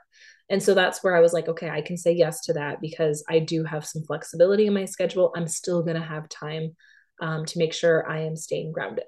and 0.50 0.62
so 0.62 0.74
that's 0.74 1.04
where 1.04 1.16
i 1.16 1.20
was 1.20 1.34
like 1.34 1.48
okay 1.48 1.70
i 1.70 1.82
can 1.82 1.98
say 1.98 2.12
yes 2.12 2.42
to 2.42 2.54
that 2.54 2.80
because 2.82 3.24
i 3.30 3.40
do 3.40 3.64
have 3.64 3.86
some 3.86 4.04
flexibility 4.04 4.68
in 4.68 4.74
my 4.74 4.86
schedule 4.86 5.34
i'm 5.36 5.48
still 5.48 5.82
going 5.84 6.00
to 6.00 6.08
have 6.08 6.30
time 6.30 6.76
um, 7.22 7.46
to 7.46 7.60
make 7.60 7.74
sure 7.74 8.10
i 8.10 8.20
am 8.22 8.36
staying 8.36 8.72
grounded 8.72 9.06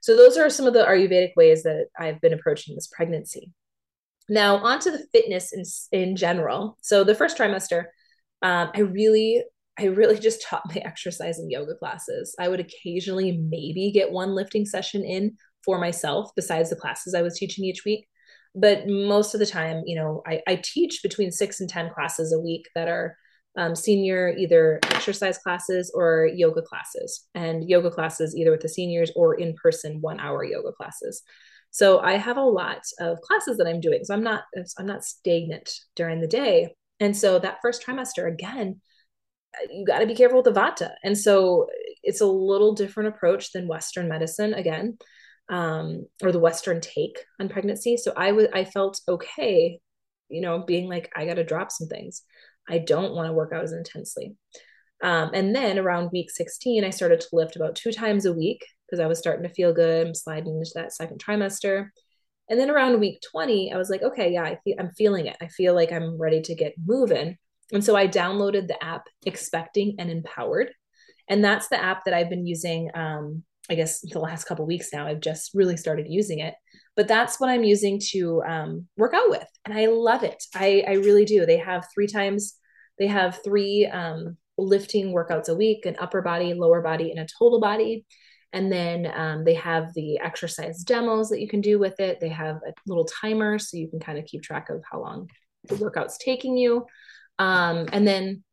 so 0.00 0.16
those 0.16 0.36
are 0.36 0.50
some 0.50 0.66
of 0.66 0.74
the 0.74 0.84
ayurvedic 0.84 1.32
ways 1.36 1.62
that 1.62 1.86
i've 1.98 2.20
been 2.20 2.34
approaching 2.34 2.74
this 2.74 2.88
pregnancy 2.88 3.52
now, 4.28 4.56
onto 4.56 4.90
the 4.90 5.04
fitness 5.12 5.52
in, 5.52 5.62
in 5.92 6.16
general. 6.16 6.78
So 6.80 7.04
the 7.04 7.14
first 7.14 7.36
trimester, 7.36 7.86
um, 8.42 8.70
I 8.74 8.80
really, 8.80 9.42
I 9.78 9.84
really 9.84 10.18
just 10.20 10.42
taught 10.42 10.74
my 10.74 10.80
exercise 10.84 11.38
and 11.38 11.50
yoga 11.50 11.74
classes. 11.74 12.34
I 12.38 12.48
would 12.48 12.60
occasionally 12.60 13.36
maybe 13.36 13.90
get 13.92 14.10
one 14.10 14.34
lifting 14.34 14.66
session 14.66 15.04
in 15.04 15.36
for 15.64 15.78
myself 15.78 16.30
besides 16.36 16.70
the 16.70 16.76
classes 16.76 17.14
I 17.14 17.22
was 17.22 17.38
teaching 17.38 17.64
each 17.64 17.84
week. 17.84 18.06
But 18.54 18.86
most 18.86 19.34
of 19.34 19.40
the 19.40 19.46
time, 19.46 19.82
you 19.86 19.96
know, 19.96 20.22
I, 20.26 20.42
I 20.46 20.60
teach 20.62 21.00
between 21.02 21.30
six 21.30 21.60
and 21.60 21.68
10 21.68 21.90
classes 21.94 22.32
a 22.32 22.40
week 22.40 22.68
that 22.74 22.88
are 22.88 23.16
um, 23.56 23.74
senior 23.74 24.34
either 24.36 24.78
exercise 24.84 25.38
classes 25.38 25.90
or 25.94 26.26
yoga 26.26 26.62
classes, 26.62 27.26
and 27.34 27.68
yoga 27.68 27.90
classes 27.90 28.34
either 28.36 28.50
with 28.50 28.60
the 28.60 28.68
seniors 28.68 29.10
or 29.14 29.34
in 29.34 29.54
person 29.54 30.00
one 30.00 30.20
hour 30.20 30.44
yoga 30.44 30.72
classes. 30.72 31.22
So 31.70 32.00
I 32.00 32.18
have 32.18 32.36
a 32.36 32.42
lot 32.42 32.82
of 33.00 33.20
classes 33.22 33.56
that 33.56 33.66
I'm 33.66 33.80
doing. 33.80 34.04
So 34.04 34.14
I'm 34.14 34.22
not 34.22 34.44
I'm 34.78 34.86
not 34.86 35.04
stagnant 35.04 35.70
during 35.96 36.20
the 36.20 36.26
day. 36.26 36.74
And 37.00 37.16
so 37.16 37.38
that 37.38 37.58
first 37.62 37.84
trimester 37.84 38.30
again, 38.30 38.80
you 39.70 39.84
got 39.84 40.00
to 40.00 40.06
be 40.06 40.14
careful 40.14 40.42
with 40.42 40.54
the 40.54 40.60
vata. 40.60 40.92
And 41.02 41.16
so 41.16 41.66
it's 42.02 42.20
a 42.20 42.26
little 42.26 42.74
different 42.74 43.14
approach 43.14 43.52
than 43.52 43.68
Western 43.68 44.08
medicine 44.08 44.54
again, 44.54 44.98
um, 45.48 46.06
or 46.22 46.32
the 46.32 46.38
Western 46.38 46.80
take 46.80 47.18
on 47.40 47.48
pregnancy. 47.48 47.96
So 47.96 48.12
I 48.16 48.32
was 48.32 48.46
I 48.52 48.64
felt 48.64 49.00
okay, 49.08 49.80
you 50.28 50.40
know, 50.40 50.60
being 50.60 50.88
like 50.88 51.10
I 51.14 51.26
got 51.26 51.34
to 51.34 51.44
drop 51.44 51.70
some 51.70 51.88
things. 51.88 52.22
I 52.68 52.78
don't 52.78 53.14
want 53.14 53.28
to 53.28 53.32
work 53.32 53.52
out 53.52 53.64
as 53.64 53.72
intensely. 53.72 54.36
Um, 55.02 55.30
and 55.34 55.54
then 55.54 55.78
around 55.78 56.10
week 56.12 56.30
16, 56.30 56.84
I 56.84 56.90
started 56.90 57.20
to 57.20 57.28
lift 57.32 57.56
about 57.56 57.74
two 57.74 57.90
times 57.90 58.24
a 58.24 58.32
week 58.32 58.64
because 58.86 59.00
I 59.00 59.08
was 59.08 59.18
starting 59.18 59.42
to 59.42 59.54
feel 59.54 59.72
good. 59.72 60.06
I'm 60.06 60.14
sliding 60.14 60.56
into 60.56 60.70
that 60.76 60.94
second 60.94 61.22
trimester. 61.22 61.88
And 62.48 62.58
then 62.58 62.70
around 62.70 63.00
week 63.00 63.20
20, 63.32 63.72
I 63.72 63.78
was 63.78 63.90
like, 63.90 64.02
okay, 64.02 64.32
yeah, 64.32 64.44
I 64.44 64.58
feel, 64.62 64.76
I'm 64.78 64.90
feeling 64.90 65.26
it. 65.26 65.36
I 65.40 65.48
feel 65.48 65.74
like 65.74 65.90
I'm 65.90 66.18
ready 66.18 66.40
to 66.42 66.54
get 66.54 66.74
moving. 66.84 67.36
And 67.72 67.84
so 67.84 67.96
I 67.96 68.06
downloaded 68.06 68.68
the 68.68 68.82
app 68.82 69.04
Expecting 69.26 69.96
and 69.98 70.10
Empowered. 70.10 70.70
And 71.28 71.42
that's 71.42 71.68
the 71.68 71.82
app 71.82 72.04
that 72.04 72.14
I've 72.14 72.28
been 72.28 72.46
using, 72.46 72.90
um, 72.94 73.44
I 73.70 73.74
guess, 73.74 74.00
the 74.00 74.18
last 74.18 74.44
couple 74.44 74.66
weeks 74.66 74.90
now. 74.92 75.06
I've 75.06 75.20
just 75.20 75.52
really 75.54 75.76
started 75.76 76.06
using 76.08 76.40
it. 76.40 76.54
But 76.94 77.08
that's 77.08 77.40
what 77.40 77.48
I'm 77.48 77.64
using 77.64 78.00
to 78.10 78.42
um, 78.42 78.86
work 78.96 79.14
out 79.14 79.30
with. 79.30 79.46
And 79.64 79.76
I 79.76 79.86
love 79.86 80.22
it. 80.24 80.42
I, 80.54 80.84
I 80.86 80.92
really 80.94 81.24
do. 81.24 81.46
They 81.46 81.56
have 81.58 81.86
three 81.94 82.06
times, 82.06 82.54
they 82.98 83.06
have 83.06 83.40
three 83.42 83.86
um, 83.86 84.36
lifting 84.58 85.12
workouts 85.12 85.48
a 85.48 85.54
week 85.54 85.86
an 85.86 85.96
upper 85.98 86.20
body, 86.22 86.54
lower 86.54 86.82
body, 86.82 87.10
and 87.10 87.20
a 87.20 87.26
total 87.38 87.60
body. 87.60 88.04
And 88.52 88.70
then 88.70 89.10
um, 89.14 89.44
they 89.44 89.54
have 89.54 89.94
the 89.94 90.18
exercise 90.18 90.84
demos 90.84 91.30
that 91.30 91.40
you 91.40 91.48
can 91.48 91.62
do 91.62 91.78
with 91.78 91.98
it. 92.00 92.20
They 92.20 92.28
have 92.28 92.56
a 92.56 92.74
little 92.86 93.06
timer 93.06 93.58
so 93.58 93.78
you 93.78 93.88
can 93.88 93.98
kind 93.98 94.18
of 94.18 94.26
keep 94.26 94.42
track 94.42 94.68
of 94.68 94.82
how 94.90 95.00
long 95.00 95.30
the 95.68 95.76
workout's 95.76 96.18
taking 96.18 96.58
you. 96.58 96.84
Um, 97.38 97.88
and 97.92 98.06
then 98.06 98.44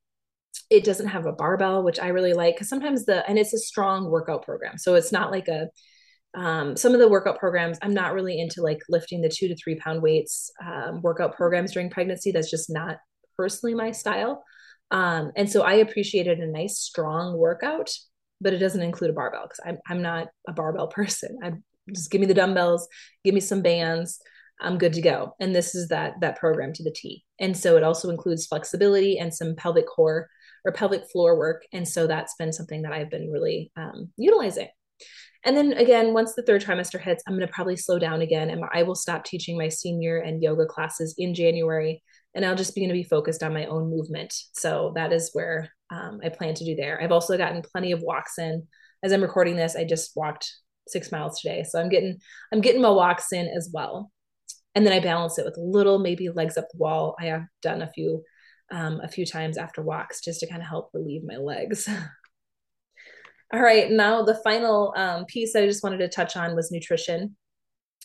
it 0.69 0.83
doesn't 0.83 1.07
have 1.07 1.25
a 1.25 1.31
barbell, 1.31 1.83
which 1.83 1.99
I 1.99 2.07
really 2.07 2.33
like 2.33 2.55
because 2.55 2.69
sometimes 2.69 3.05
the, 3.05 3.27
and 3.27 3.39
it's 3.39 3.53
a 3.53 3.59
strong 3.59 4.09
workout 4.09 4.43
program. 4.43 4.77
So 4.77 4.95
it's 4.95 5.11
not 5.11 5.31
like 5.31 5.47
a, 5.47 5.67
um, 6.35 6.77
some 6.77 6.93
of 6.93 6.99
the 6.99 7.09
workout 7.09 7.39
programs, 7.39 7.79
I'm 7.81 7.93
not 7.93 8.13
really 8.13 8.39
into 8.39 8.61
like 8.61 8.79
lifting 8.87 9.21
the 9.21 9.29
two 9.29 9.47
to 9.47 9.55
three 9.55 9.75
pound 9.75 10.01
weights 10.01 10.51
um, 10.63 11.01
workout 11.01 11.35
programs 11.35 11.71
during 11.73 11.89
pregnancy. 11.89 12.31
That's 12.31 12.51
just 12.51 12.69
not 12.69 12.97
personally 13.35 13.73
my 13.73 13.91
style. 13.91 14.43
Um, 14.91 15.31
and 15.35 15.49
so 15.49 15.63
I 15.63 15.75
appreciated 15.75 16.39
a 16.39 16.47
nice 16.47 16.77
strong 16.77 17.37
workout 17.37 17.91
but 18.41 18.53
it 18.53 18.59
doesn't 18.59 18.81
include 18.81 19.11
a 19.11 19.13
barbell 19.13 19.43
because 19.43 19.59
I'm, 19.65 19.77
I'm 19.87 20.01
not 20.01 20.27
a 20.47 20.53
barbell 20.53 20.87
person. 20.91 21.37
I 21.43 21.53
just 21.91 22.11
give 22.11 22.21
me 22.21 22.27
the 22.27 22.33
dumbbells, 22.33 22.87
give 23.23 23.33
me 23.33 23.41
some 23.41 23.61
bands. 23.61 24.19
I'm 24.61 24.77
good 24.77 24.93
to 24.93 25.01
go. 25.01 25.35
And 25.39 25.55
this 25.55 25.73
is 25.73 25.87
that 25.87 26.15
that 26.19 26.37
program 26.37 26.73
to 26.73 26.83
the 26.83 26.91
T. 26.91 27.23
And 27.39 27.55
so 27.55 27.77
it 27.77 27.83
also 27.83 28.09
includes 28.09 28.45
flexibility 28.45 29.17
and 29.17 29.33
some 29.33 29.55
pelvic 29.55 29.87
core 29.87 30.27
or 30.69 30.71
pelvic 30.71 31.09
floor 31.11 31.37
work. 31.37 31.63
And 31.73 31.87
so 31.87 32.07
that's 32.07 32.35
been 32.37 32.53
something 32.53 32.83
that 32.83 32.93
I've 32.93 33.09
been 33.09 33.31
really 33.31 33.71
um, 33.75 34.11
utilizing. 34.17 34.67
And 35.43 35.55
then 35.55 35.73
again, 35.73 36.13
once 36.13 36.35
the 36.35 36.43
third 36.43 36.63
trimester 36.63 36.99
hits, 36.99 37.23
I'm 37.25 37.35
going 37.35 37.47
to 37.47 37.53
probably 37.53 37.77
slow 37.77 37.97
down 37.97 38.21
again 38.21 38.49
and 38.49 38.61
I 38.73 38.83
will 38.83 38.95
stop 38.95 39.23
teaching 39.23 39.57
my 39.57 39.69
senior 39.69 40.17
and 40.17 40.43
yoga 40.43 40.65
classes 40.65 41.15
in 41.17 41.33
January 41.33 42.03
and 42.35 42.45
I'll 42.45 42.55
just 42.55 42.75
be 42.75 42.81
going 42.81 42.89
to 42.89 42.93
be 42.93 43.03
focused 43.03 43.41
on 43.41 43.53
my 43.53 43.65
own 43.65 43.89
movement. 43.89 44.33
So 44.53 44.91
that 44.95 45.11
is 45.11 45.31
where 45.33 45.69
um, 45.89 46.19
I 46.23 46.29
plan 46.29 46.53
to 46.55 46.65
do 46.65 46.75
there. 46.75 47.01
I've 47.01 47.11
also 47.11 47.37
gotten 47.37 47.61
plenty 47.61 47.91
of 47.91 48.01
walks 48.01 48.37
in. 48.37 48.67
As 49.01 49.11
I'm 49.11 49.21
recording 49.21 49.55
this, 49.55 49.75
I 49.75 49.85
just 49.85 50.11
walked 50.15 50.51
six 50.87 51.11
miles 51.11 51.39
today, 51.39 51.63
so 51.63 51.79
I'm 51.79 51.89
getting 51.89 52.17
I'm 52.51 52.61
getting 52.61 52.81
my 52.81 52.89
walks 52.89 53.31
in 53.31 53.47
as 53.47 53.71
well. 53.73 54.11
And 54.75 54.85
then 54.85 54.93
I 54.93 54.99
balance 54.99 55.39
it 55.39 55.45
with 55.45 55.57
little 55.57 55.99
maybe 55.99 56.29
legs 56.29 56.57
up 56.57 56.67
the 56.71 56.77
wall. 56.77 57.15
I 57.19 57.25
have 57.25 57.45
done 57.61 57.81
a 57.81 57.91
few 57.91 58.23
um, 58.71 59.01
a 59.03 59.07
few 59.07 59.25
times 59.25 59.57
after 59.57 59.81
walks 59.81 60.21
just 60.21 60.39
to 60.41 60.47
kind 60.47 60.61
of 60.61 60.67
help 60.67 60.89
relieve 60.93 61.23
my 61.23 61.37
legs. 61.37 61.89
All 63.53 63.61
right, 63.61 63.89
now 63.89 64.23
the 64.23 64.39
final 64.43 64.93
um, 64.95 65.25
piece 65.25 65.55
I 65.55 65.65
just 65.65 65.83
wanted 65.83 65.97
to 65.99 66.07
touch 66.07 66.37
on 66.37 66.55
was 66.55 66.71
nutrition. 66.71 67.35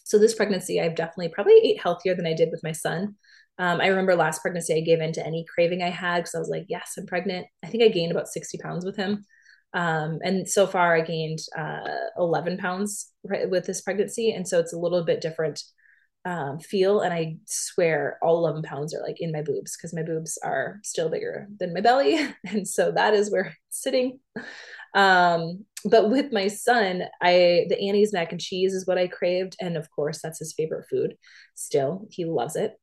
So 0.04 0.18
this 0.18 0.34
pregnancy, 0.34 0.80
I've 0.80 0.96
definitely 0.96 1.28
probably 1.28 1.58
ate 1.62 1.80
healthier 1.80 2.14
than 2.14 2.26
I 2.26 2.34
did 2.34 2.50
with 2.50 2.62
my 2.62 2.72
son. 2.72 3.16
Um, 3.58 3.80
I 3.80 3.86
remember 3.86 4.16
last 4.16 4.42
pregnancy, 4.42 4.74
I 4.74 4.80
gave 4.80 5.00
in 5.00 5.12
to 5.12 5.26
any 5.26 5.44
craving 5.52 5.82
I 5.82 5.90
had 5.90 6.20
because 6.20 6.34
I 6.34 6.38
was 6.38 6.48
like, 6.48 6.66
yes, 6.68 6.94
I'm 6.98 7.06
pregnant. 7.06 7.46
I 7.62 7.68
think 7.68 7.82
I 7.82 7.88
gained 7.88 8.10
about 8.10 8.28
60 8.28 8.58
pounds 8.58 8.84
with 8.84 8.96
him. 8.96 9.24
Um, 9.74 10.18
and 10.22 10.48
so 10.48 10.66
far, 10.66 10.94
I 10.94 11.00
gained 11.02 11.40
uh, 11.56 11.80
11 12.16 12.58
pounds 12.58 13.10
with 13.22 13.66
this 13.66 13.80
pregnancy. 13.80 14.32
And 14.32 14.46
so 14.46 14.60
it's 14.60 14.72
a 14.72 14.78
little 14.78 15.04
bit 15.04 15.20
different 15.20 15.62
um, 16.24 16.58
feel. 16.58 17.00
And 17.00 17.12
I 17.12 17.36
swear 17.46 18.18
all 18.22 18.38
11 18.38 18.62
pounds 18.62 18.94
are 18.94 19.02
like 19.02 19.20
in 19.20 19.32
my 19.32 19.42
boobs 19.42 19.76
because 19.76 19.94
my 19.94 20.02
boobs 20.02 20.38
are 20.42 20.80
still 20.82 21.08
bigger 21.08 21.48
than 21.58 21.74
my 21.74 21.80
belly. 21.80 22.18
And 22.44 22.66
so 22.66 22.92
that 22.92 23.14
is 23.14 23.30
where 23.30 23.56
sitting. 23.70 24.20
Um, 24.94 25.64
but 25.84 26.10
with 26.10 26.32
my 26.32 26.48
son, 26.48 27.02
I 27.20 27.66
the 27.68 27.78
Annie's 27.80 28.12
mac 28.12 28.32
and 28.32 28.40
cheese 28.40 28.72
is 28.72 28.86
what 28.86 28.98
I 28.98 29.08
craved, 29.08 29.56
and 29.60 29.76
of 29.76 29.90
course 29.90 30.20
that's 30.22 30.38
his 30.38 30.54
favorite 30.56 30.86
food. 30.88 31.16
Still, 31.54 32.06
he 32.10 32.24
loves 32.24 32.56
it. 32.56 32.74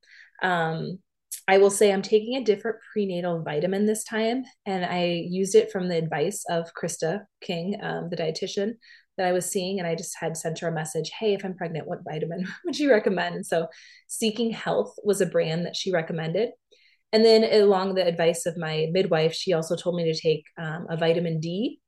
Um, 0.43 0.99
I 1.47 1.57
will 1.57 1.69
say 1.71 1.91
I'm 1.91 2.01
taking 2.01 2.35
a 2.35 2.43
different 2.43 2.77
prenatal 2.93 3.41
vitamin 3.41 3.85
this 3.85 4.03
time, 4.03 4.43
and 4.65 4.85
I 4.85 5.25
used 5.27 5.55
it 5.55 5.71
from 5.71 5.87
the 5.87 5.97
advice 5.97 6.43
of 6.49 6.71
Krista 6.79 7.21
King, 7.41 7.77
um, 7.81 8.09
the 8.09 8.17
dietitian 8.17 8.73
that 9.17 9.27
I 9.27 9.31
was 9.31 9.49
seeing, 9.49 9.79
and 9.79 9.87
I 9.87 9.95
just 9.95 10.15
had 10.19 10.37
sent 10.37 10.59
her 10.59 10.67
a 10.67 10.73
message, 10.73 11.11
"Hey, 11.17 11.33
if 11.33 11.43
I'm 11.43 11.55
pregnant, 11.55 11.87
what 11.87 12.03
vitamin 12.03 12.47
would 12.65 12.79
you 12.79 12.89
recommend?" 12.89 13.35
And 13.35 13.45
so, 13.45 13.67
Seeking 14.07 14.51
Health 14.51 14.95
was 15.03 15.21
a 15.21 15.25
brand 15.25 15.65
that 15.65 15.75
she 15.75 15.91
recommended, 15.91 16.49
and 17.13 17.25
then 17.25 17.43
along 17.61 17.95
the 17.95 18.05
advice 18.05 18.45
of 18.45 18.57
my 18.57 18.87
midwife, 18.91 19.33
she 19.33 19.53
also 19.53 19.75
told 19.75 19.95
me 19.95 20.11
to 20.11 20.19
take 20.19 20.45
um, 20.57 20.87
a 20.89 20.97
vitamin 20.97 21.39
D, 21.39 21.79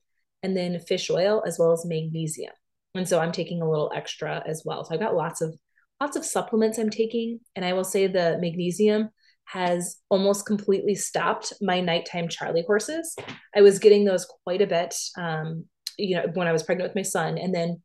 and 0.42 0.56
then 0.56 0.80
fish 0.80 1.10
oil 1.10 1.44
as 1.48 1.58
well 1.58 1.72
as 1.72 1.86
magnesium. 1.86 2.54
And 2.96 3.08
so 3.08 3.20
I'm 3.20 3.32
taking 3.32 3.62
a 3.62 3.70
little 3.70 3.92
extra 3.96 4.44
as 4.46 4.64
well. 4.66 4.84
So 4.84 4.94
I've 4.94 5.00
got 5.00 5.16
lots 5.16 5.42
of 5.42 5.56
lots 6.04 6.18
of 6.18 6.26
supplements 6.26 6.78
I'm 6.78 6.90
taking. 6.90 7.40
And 7.56 7.64
I 7.64 7.74
will 7.74 7.86
say 7.86 8.08
the 8.08 8.38
magnesium 8.42 9.10
has 9.46 9.98
almost 10.10 10.46
completely 10.46 10.96
stopped 10.96 11.54
my 11.62 11.80
nighttime 11.80 12.28
Charlie 12.28 12.64
horses. 12.68 13.16
I 13.56 13.62
was 13.62 13.80
getting 13.80 14.06
those 14.06 14.26
quite 14.44 14.62
a 14.62 14.68
bit, 14.68 14.96
um, 15.18 15.66
you 15.98 16.16
know, 16.16 16.26
when 16.34 16.48
I 16.48 16.52
was 16.52 16.64
pregnant 16.64 16.90
with 16.90 16.96
my 16.96 17.08
son. 17.08 17.38
And 17.38 17.54
then 17.54 17.82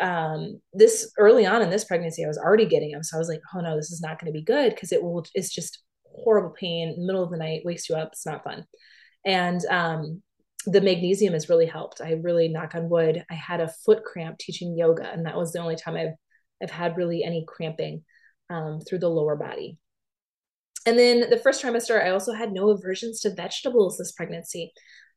um, 0.00 0.60
this 0.72 1.12
early 1.18 1.46
on 1.46 1.62
in 1.62 1.70
this 1.70 1.84
pregnancy, 1.84 2.24
I 2.24 2.28
was 2.28 2.38
already 2.38 2.66
getting 2.66 2.92
them. 2.92 3.02
So 3.02 3.16
I 3.16 3.20
was 3.20 3.28
like, 3.28 3.40
oh 3.54 3.60
no, 3.60 3.76
this 3.76 3.90
is 3.90 4.00
not 4.00 4.20
going 4.20 4.32
to 4.32 4.38
be 4.38 4.44
good 4.44 4.74
because 4.74 4.92
it 4.92 5.02
will, 5.02 5.24
it's 5.34 5.54
just 5.54 5.82
horrible 6.04 6.54
pain, 6.58 6.94
middle 6.98 7.22
of 7.22 7.30
the 7.30 7.36
night, 7.36 7.62
wakes 7.64 7.88
you 7.88 7.96
up. 7.96 8.10
It's 8.12 8.26
not 8.26 8.44
fun. 8.44 8.64
And 9.24 9.64
um, 9.66 10.22
the 10.66 10.80
magnesium 10.80 11.34
has 11.34 11.48
really 11.48 11.66
helped. 11.66 12.00
I 12.00 12.12
really 12.22 12.48
knock 12.48 12.74
on 12.74 12.88
wood. 12.88 13.24
I 13.30 13.34
had 13.34 13.60
a 13.60 13.72
foot 13.84 14.04
cramp 14.04 14.38
teaching 14.38 14.76
yoga, 14.76 15.10
and 15.10 15.26
that 15.26 15.36
was 15.36 15.52
the 15.52 15.60
only 15.60 15.76
time 15.76 15.96
I've 15.96 16.14
I've 16.62 16.70
had 16.70 16.96
really 16.96 17.24
any 17.24 17.44
cramping 17.46 18.04
um, 18.48 18.80
through 18.80 19.00
the 19.00 19.08
lower 19.08 19.36
body. 19.36 19.78
And 20.86 20.98
then 20.98 21.28
the 21.30 21.38
first 21.38 21.62
trimester, 21.62 22.02
I 22.02 22.10
also 22.10 22.32
had 22.32 22.52
no 22.52 22.70
aversions 22.70 23.20
to 23.20 23.34
vegetables 23.34 23.96
this 23.96 24.12
pregnancy. 24.12 24.72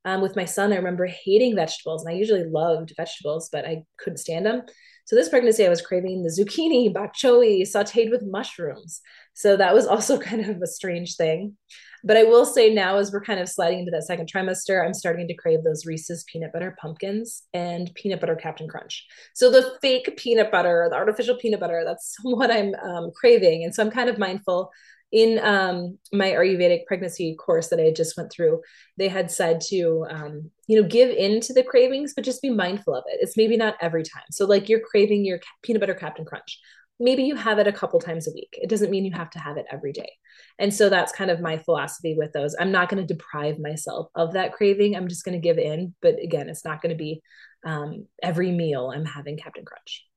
Um, 0.08 0.22
with 0.22 0.38
my 0.38 0.46
son, 0.46 0.72
I 0.72 0.78
remember 0.78 1.06
hating 1.06 1.54
vegetables, 1.54 2.06
and 2.06 2.15
I 2.15 2.17
usually 2.17 2.46
loved 2.46 2.93
vegetables, 2.96 3.50
but 3.52 3.65
I 3.65 3.84
couldn't 4.00 4.20
stand 4.20 4.46
them. 4.46 4.62
So 5.04 5.17
this 5.17 5.28
pregnancy, 5.28 5.65
I 5.65 5.70
was 5.70 5.82
craving 5.82 6.24
the 6.24 6.30
zucchini, 6.30 6.93
bok 6.93 7.13
choy, 7.13 7.63
sautéed 7.63 8.10
with 8.10 8.24
mushrooms. 8.26 9.02
So 9.34 9.58
that 9.58 9.74
was 9.74 9.86
also 9.93 10.17
kind 10.17 10.50
of 10.50 10.62
a 10.62 10.67
strange 10.67 11.17
thing. 11.17 11.58
But 12.06 12.15
I 12.15 12.24
will 12.24 12.46
say 12.46 12.74
now, 12.74 13.00
as 13.00 13.12
we're 13.12 13.24
kind 13.24 13.41
of 13.41 13.50
sliding 13.50 13.80
into 13.80 13.91
that 13.91 14.06
second 14.06 14.32
trimester, 14.32 14.86
I'm 14.86 14.93
starting 14.93 15.28
to 15.28 15.34
crave 15.34 15.65
those 15.65 15.86
Reese's 15.86 16.24
peanut 16.32 16.54
butter 16.54 16.78
pumpkins 16.80 17.43
and 17.54 17.93
peanut 17.93 18.22
butter 18.22 18.38
Captain 18.38 18.70
Crunch. 18.70 19.06
So 19.34 19.52
the 19.52 19.74
fake 19.82 20.15
peanut 20.15 20.52
butter, 20.52 20.88
the 20.89 20.96
artificial 20.96 21.36
peanut 21.36 21.60
butter, 21.60 21.84
that's 21.86 22.15
what 22.24 22.50
I'm 22.50 22.74
um, 22.76 23.12
craving. 23.13 23.65
And 23.65 23.76
so 23.76 23.84
I'm 23.84 23.91
kind 23.91 24.10
of 24.10 24.17
mindful 24.17 24.72
in 25.12 25.39
um, 25.39 25.98
my 26.12 26.32
Ayurvedic 26.32 26.86
pregnancy 26.86 27.36
course 27.36 27.70
that 27.70 27.80
I 27.80 27.91
just 27.91 28.17
went 28.17 28.32
through, 28.32 28.62
they 28.98 29.08
had 29.08 29.32
said 29.32 29.62
to, 29.70 30.06
um, 30.10 30.52
you 30.67 30.82
know, 30.82 30.88
give 30.88 31.10
in 31.10 31.39
to 31.41 31.54
the 31.54 31.63
cravings, 31.63 32.13
but 32.13 32.26
just 32.26 32.41
be 32.41 32.50
mindful 32.50 32.93
of 32.93 33.06
it. 33.08 33.20
It's 33.22 33.38
maybe 33.38 33.56
not 33.56 33.76
every 33.80 34.04
time. 34.04 34.26
So, 34.32 34.46
like 34.46 34.67
you're 34.67 34.82
craving 34.82 35.26
your 35.26 35.39
peanut 35.63 35.80
butter 35.80 35.93
Captain 35.93 36.26
Crunch. 36.26 36.60
Maybe 37.00 37.24
you 37.24 37.36
have 37.36 37.60
it 37.60 37.67
a 37.67 37.72
couple 37.72 38.00
times 38.00 38.28
a 38.28 38.32
week. 38.34 38.50
It 38.54 38.70
doesn't 38.70 38.89
mean 38.89 39.06
you 39.06 39.13
have 39.13 39.30
to 39.32 39.39
have 39.39 39.58
it 39.58 39.67
every 39.72 39.93
day. 39.93 40.12
And 40.58 40.74
so 40.74 40.89
that's 40.89 41.12
kind 41.12 41.30
of 41.30 41.39
my 41.39 41.60
philosophy 41.60 42.15
with 42.17 42.34
those. 42.34 42.56
I'm 42.60 42.72
not 42.72 42.89
going 42.89 43.06
to 43.06 43.13
deprive 43.13 43.60
myself 43.60 44.10
of 44.15 44.34
that 44.34 44.54
craving. 44.54 44.96
I'm 44.96 45.08
just 45.08 45.24
going 45.24 45.39
to 45.39 45.48
give 45.48 45.60
in. 45.60 45.93
But 46.02 46.15
again, 46.20 46.50
it's 46.50 46.65
not 46.65 46.82
going 46.82 46.89
to 46.89 46.98
be 46.98 47.22
um, 47.63 48.08
every 48.24 48.52
meal 48.52 48.91
I'm 48.93 49.06
having 49.06 49.38
Captain 49.38 49.63
Crunch. 49.63 50.08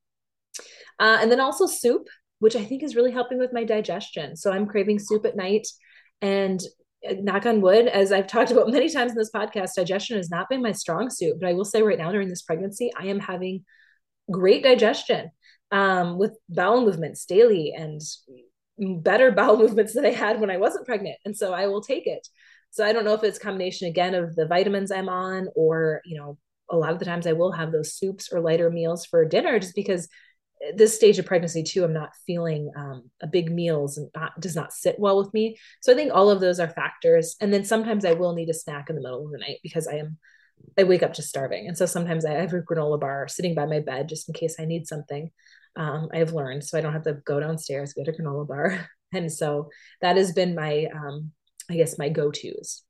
Uh, 0.99 1.19
and 1.21 1.31
then 1.31 1.39
also 1.39 1.65
soup 1.65 2.07
which 2.41 2.55
I 2.55 2.65
think 2.65 2.81
is 2.81 2.95
really 2.95 3.11
helping 3.11 3.37
with 3.37 3.53
my 3.53 3.63
digestion. 3.63 4.35
So 4.35 4.51
I'm 4.51 4.65
craving 4.65 4.97
soup 4.97 5.25
at 5.25 5.35
night. 5.35 5.67
And 6.23 6.59
uh, 7.07 7.13
knock 7.19 7.45
on 7.45 7.61
wood, 7.61 7.85
as 7.85 8.11
I've 8.11 8.25
talked 8.25 8.49
about 8.49 8.67
many 8.71 8.89
times 8.89 9.11
in 9.11 9.17
this 9.17 9.29
podcast, 9.29 9.75
digestion 9.75 10.17
has 10.17 10.31
not 10.31 10.49
been 10.49 10.63
my 10.63 10.71
strong 10.71 11.11
suit. 11.11 11.35
But 11.39 11.49
I 11.49 11.53
will 11.53 11.65
say 11.65 11.83
right 11.83 11.99
now, 11.99 12.11
during 12.11 12.29
this 12.29 12.41
pregnancy, 12.41 12.91
I 12.99 13.05
am 13.05 13.19
having 13.19 13.63
great 14.29 14.63
digestion 14.63 15.29
um, 15.71 16.17
with 16.17 16.35
bowel 16.49 16.83
movements 16.83 17.25
daily 17.25 17.73
and 17.77 18.01
better 18.79 19.31
bowel 19.35 19.57
movements 19.57 19.93
than 19.93 20.05
I 20.05 20.11
had 20.11 20.41
when 20.41 20.49
I 20.49 20.57
wasn't 20.57 20.87
pregnant. 20.87 21.17
And 21.23 21.37
so 21.37 21.53
I 21.53 21.67
will 21.67 21.81
take 21.81 22.07
it. 22.07 22.27
So 22.71 22.83
I 22.83 22.91
don't 22.91 23.05
know 23.05 23.13
if 23.13 23.23
it's 23.23 23.37
combination 23.37 23.87
again 23.87 24.15
of 24.15 24.35
the 24.35 24.47
vitamins 24.47 24.91
I'm 24.91 25.09
on, 25.09 25.47
or, 25.55 26.01
you 26.05 26.17
know, 26.17 26.39
a 26.71 26.75
lot 26.75 26.91
of 26.91 26.97
the 26.97 27.05
times 27.05 27.27
I 27.27 27.33
will 27.33 27.51
have 27.51 27.71
those 27.71 27.93
soups 27.93 28.33
or 28.33 28.39
lighter 28.39 28.71
meals 28.71 29.05
for 29.05 29.25
dinner 29.25 29.59
just 29.59 29.75
because 29.75 30.07
this 30.75 30.95
stage 30.95 31.17
of 31.19 31.25
pregnancy 31.25 31.63
too 31.63 31.83
i'm 31.83 31.93
not 31.93 32.15
feeling 32.27 32.71
um, 32.75 33.09
a 33.21 33.27
big 33.27 33.51
meals 33.51 33.97
and 33.97 34.09
not, 34.15 34.39
does 34.39 34.55
not 34.55 34.73
sit 34.73 34.97
well 34.99 35.17
with 35.17 35.33
me. 35.33 35.57
So 35.81 35.91
i 35.91 35.95
think 35.95 36.11
all 36.13 36.29
of 36.29 36.39
those 36.39 36.59
are 36.59 36.69
factors. 36.69 37.35
And 37.41 37.53
then 37.53 37.63
sometimes 37.65 38.05
i 38.05 38.13
will 38.13 38.33
need 38.33 38.49
a 38.49 38.53
snack 38.53 38.89
in 38.89 38.95
the 38.95 39.01
middle 39.01 39.25
of 39.25 39.31
the 39.31 39.39
night 39.39 39.59
because 39.63 39.87
i 39.87 39.95
am 39.95 40.17
i 40.77 40.83
wake 40.83 41.03
up 41.03 41.13
just 41.13 41.29
starving. 41.29 41.67
And 41.67 41.77
so 41.77 41.85
sometimes 41.85 42.25
i 42.25 42.31
have 42.31 42.53
a 42.53 42.61
granola 42.61 42.99
bar 42.99 43.27
sitting 43.27 43.55
by 43.55 43.65
my 43.65 43.79
bed 43.79 44.09
just 44.09 44.29
in 44.29 44.33
case 44.33 44.57
i 44.59 44.65
need 44.65 44.87
something 44.87 45.31
um, 45.75 46.09
i 46.13 46.17
have 46.17 46.33
learned. 46.33 46.63
So 46.63 46.77
i 46.77 46.81
don't 46.81 46.93
have 46.93 47.03
to 47.03 47.13
go 47.25 47.39
downstairs 47.39 47.93
get 47.93 48.07
a 48.07 48.11
granola 48.11 48.47
bar. 48.47 48.89
And 49.13 49.29
so 49.29 49.67
that 49.99 50.15
has 50.15 50.31
been 50.31 50.55
my 50.55 50.87
um, 50.95 51.31
i 51.69 51.75
guess 51.75 51.97
my 51.97 52.07
go-to's. 52.07 52.83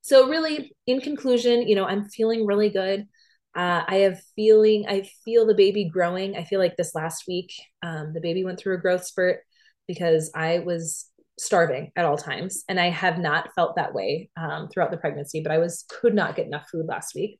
So 0.00 0.28
really 0.28 0.74
in 0.86 1.00
conclusion 1.00 1.68
you 1.68 1.76
know 1.76 1.84
i'm 1.84 2.08
feeling 2.08 2.46
really 2.46 2.70
good 2.70 3.06
uh, 3.54 3.82
I 3.86 3.96
have 3.96 4.20
feeling, 4.34 4.86
I 4.88 5.08
feel 5.24 5.46
the 5.46 5.54
baby 5.54 5.84
growing. 5.84 6.36
I 6.36 6.44
feel 6.44 6.58
like 6.58 6.76
this 6.76 6.94
last 6.94 7.24
week, 7.28 7.52
um, 7.82 8.12
the 8.14 8.20
baby 8.20 8.44
went 8.44 8.58
through 8.58 8.74
a 8.76 8.80
growth 8.80 9.04
spurt 9.04 9.40
because 9.86 10.30
I 10.34 10.60
was 10.60 11.06
starving 11.38 11.92
at 11.96 12.04
all 12.04 12.16
times, 12.16 12.64
and 12.68 12.80
I 12.80 12.90
have 12.90 13.18
not 13.18 13.54
felt 13.54 13.76
that 13.76 13.94
way 13.94 14.30
um, 14.36 14.68
throughout 14.68 14.90
the 14.90 14.96
pregnancy. 14.96 15.40
But 15.42 15.52
I 15.52 15.58
was 15.58 15.84
could 15.88 16.14
not 16.14 16.36
get 16.36 16.46
enough 16.46 16.68
food 16.70 16.86
last 16.86 17.14
week, 17.14 17.38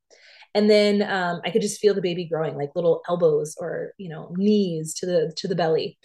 and 0.54 0.68
then 0.68 1.02
um, 1.02 1.40
I 1.44 1.50
could 1.50 1.62
just 1.62 1.80
feel 1.80 1.94
the 1.94 2.02
baby 2.02 2.26
growing, 2.26 2.56
like 2.56 2.72
little 2.74 3.02
elbows 3.08 3.56
or 3.58 3.92
you 3.98 4.08
know 4.08 4.34
knees 4.36 4.94
to 4.96 5.06
the 5.06 5.32
to 5.38 5.48
the 5.48 5.54
belly. 5.54 5.98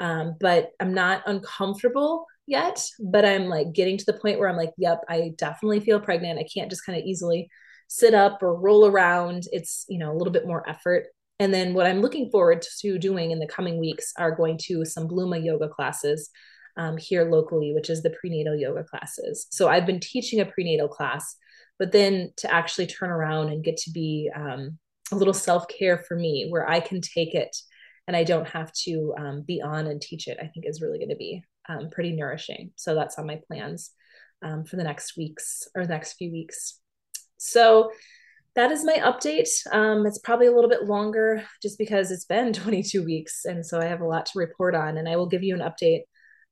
Um, 0.00 0.34
but 0.40 0.70
I'm 0.80 0.94
not 0.94 1.22
uncomfortable 1.26 2.26
yet, 2.46 2.84
but 2.98 3.24
I'm 3.24 3.46
like 3.46 3.72
getting 3.72 3.96
to 3.98 4.04
the 4.04 4.14
point 4.18 4.38
where 4.40 4.48
I'm 4.48 4.56
like, 4.56 4.72
yep, 4.76 5.00
I 5.08 5.32
definitely 5.36 5.80
feel 5.80 6.00
pregnant. 6.00 6.40
I 6.40 6.46
can't 6.52 6.70
just 6.70 6.84
kind 6.84 6.98
of 6.98 7.04
easily 7.04 7.48
sit 7.92 8.14
up 8.14 8.42
or 8.42 8.58
roll 8.58 8.86
around. 8.86 9.44
It's, 9.52 9.84
you 9.88 9.98
know, 9.98 10.10
a 10.10 10.16
little 10.16 10.32
bit 10.32 10.46
more 10.46 10.68
effort. 10.68 11.08
And 11.38 11.52
then 11.52 11.74
what 11.74 11.86
I'm 11.86 12.00
looking 12.00 12.30
forward 12.30 12.64
to 12.80 12.98
doing 12.98 13.32
in 13.32 13.38
the 13.38 13.46
coming 13.46 13.78
weeks 13.78 14.12
are 14.16 14.34
going 14.34 14.58
to 14.64 14.84
some 14.84 15.08
Blooma 15.08 15.44
yoga 15.44 15.68
classes 15.68 16.30
um, 16.78 16.96
here 16.96 17.30
locally, 17.30 17.74
which 17.74 17.90
is 17.90 18.02
the 18.02 18.14
prenatal 18.18 18.56
yoga 18.56 18.84
classes. 18.84 19.46
So 19.50 19.68
I've 19.68 19.84
been 19.84 20.00
teaching 20.00 20.40
a 20.40 20.46
prenatal 20.46 20.88
class, 20.88 21.36
but 21.78 21.92
then 21.92 22.32
to 22.38 22.52
actually 22.52 22.86
turn 22.86 23.10
around 23.10 23.48
and 23.48 23.64
get 23.64 23.76
to 23.78 23.90
be 23.90 24.30
um, 24.34 24.78
a 25.10 25.16
little 25.16 25.34
self 25.34 25.66
care 25.68 25.98
for 25.98 26.16
me 26.16 26.46
where 26.48 26.68
I 26.68 26.80
can 26.80 27.02
take 27.02 27.34
it 27.34 27.54
and 28.06 28.16
I 28.16 28.24
don't 28.24 28.48
have 28.48 28.72
to 28.84 29.14
um, 29.18 29.42
be 29.42 29.60
on 29.60 29.86
and 29.86 30.00
teach 30.00 30.28
it, 30.28 30.38
I 30.40 30.46
think 30.46 30.64
is 30.64 30.80
really 30.80 30.98
going 30.98 31.10
to 31.10 31.16
be 31.16 31.44
um, 31.68 31.90
pretty 31.90 32.12
nourishing. 32.12 32.70
So 32.76 32.94
that's 32.94 33.18
on 33.18 33.26
my 33.26 33.38
plans 33.46 33.90
um, 34.42 34.64
for 34.64 34.76
the 34.76 34.84
next 34.84 35.16
weeks 35.16 35.68
or 35.74 35.82
the 35.82 35.92
next 35.92 36.14
few 36.14 36.32
weeks. 36.32 36.78
So 37.42 37.92
that 38.54 38.70
is 38.70 38.84
my 38.84 38.94
update. 38.94 39.48
Um, 39.72 40.06
it's 40.06 40.18
probably 40.18 40.46
a 40.46 40.52
little 40.52 40.70
bit 40.70 40.84
longer 40.84 41.42
just 41.62 41.78
because 41.78 42.10
it's 42.10 42.24
been 42.24 42.52
22 42.52 43.04
weeks. 43.04 43.44
And 43.44 43.64
so 43.64 43.80
I 43.80 43.86
have 43.86 44.00
a 44.00 44.06
lot 44.06 44.26
to 44.26 44.38
report 44.38 44.74
on, 44.74 44.98
and 44.98 45.08
I 45.08 45.16
will 45.16 45.26
give 45.26 45.42
you 45.42 45.54
an 45.54 45.60
update 45.60 46.02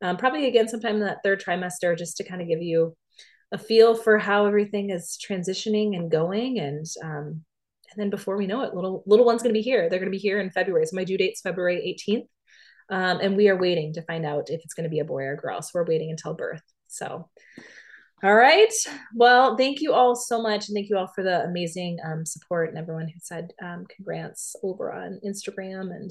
um, 0.03 0.17
probably 0.17 0.47
again 0.47 0.67
sometime 0.67 0.97
in 0.97 1.03
that 1.03 1.19
third 1.23 1.43
trimester 1.43 1.97
just 1.97 2.17
to 2.17 2.25
kind 2.25 2.41
of 2.41 2.49
give 2.49 2.63
you 2.63 2.97
a 3.53 3.59
feel 3.59 3.95
for 3.95 4.17
how 4.17 4.47
everything 4.47 4.91
is 4.91 5.19
transitioning 5.23 5.95
and 5.95 6.11
going. 6.11 6.59
And 6.59 6.87
um, 7.03 7.45
and 7.93 7.97
then 7.97 8.11
before 8.11 8.37
we 8.37 8.47
know 8.47 8.63
it, 8.63 8.75
little 8.75 9.03
little 9.07 9.27
one's 9.27 9.43
going 9.43 9.55
to 9.55 9.59
be 9.59 9.63
here. 9.63 9.89
They're 9.89 9.99
going 9.99 10.11
to 10.11 10.17
be 10.17 10.19
here 10.19 10.41
in 10.41 10.51
February. 10.51 10.87
So 10.87 10.97
my 10.97 11.05
due 11.05 11.19
date's 11.19 11.41
February 11.41 11.97
18th. 12.09 12.27
Um, 12.89 13.21
and 13.21 13.37
we 13.37 13.49
are 13.49 13.57
waiting 13.57 13.93
to 13.95 14.03
find 14.03 14.27
out 14.27 14.51
if 14.51 14.63
it's 14.65 14.75
going 14.75 14.85
to 14.85 14.91
be 14.91 14.99
a 14.99 15.05
boy 15.05 15.23
or 15.23 15.37
girl. 15.37 15.63
So 15.63 15.71
we're 15.75 15.85
waiting 15.85 16.11
until 16.11 16.35
birth. 16.35 16.63
So 16.89 17.29
all 18.23 18.35
right. 18.35 18.73
Well, 19.15 19.57
thank 19.57 19.81
you 19.81 19.93
all 19.93 20.15
so 20.15 20.43
much. 20.43 20.69
And 20.69 20.75
thank 20.75 20.89
you 20.89 20.99
all 20.99 21.11
for 21.15 21.25
the 21.25 21.45
amazing 21.45 21.99
um, 22.05 22.27
support 22.27 22.69
and 22.69 22.79
everyone 22.79 23.09
who 23.09 23.19
said 23.19 23.53
um, 23.63 23.87
congrats 23.95 24.55
over 24.63 24.93
on 24.93 25.21
Instagram. 25.27 25.91
And 25.91 26.11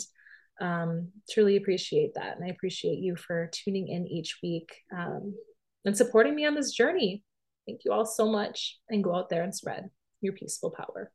um, 0.60 1.10
truly 1.32 1.56
appreciate 1.56 2.13
that. 2.15 2.36
And 2.36 2.45
I 2.45 2.50
appreciate 2.50 3.00
you 3.00 3.15
for 3.15 3.50
tuning 3.54 3.88
in 3.88 4.08
each 4.08 4.39
week 4.41 4.69
um, 4.95 5.36
and 5.86 5.95
supporting 5.95 6.36
me 6.36 6.45
on 6.45 6.56
this 6.56 6.72
journey. 6.72 7.24
Thank 7.67 7.82
you 7.86 7.91
all 7.91 8.06
so 8.06 8.30
much. 8.30 8.80
And 8.89 9.04
go 9.04 9.15
out 9.15 9.30
there 9.30 9.43
and 9.43 9.56
spread 9.56 9.89
your 10.22 10.34
peaceful 10.34 10.72
power. 10.72 11.12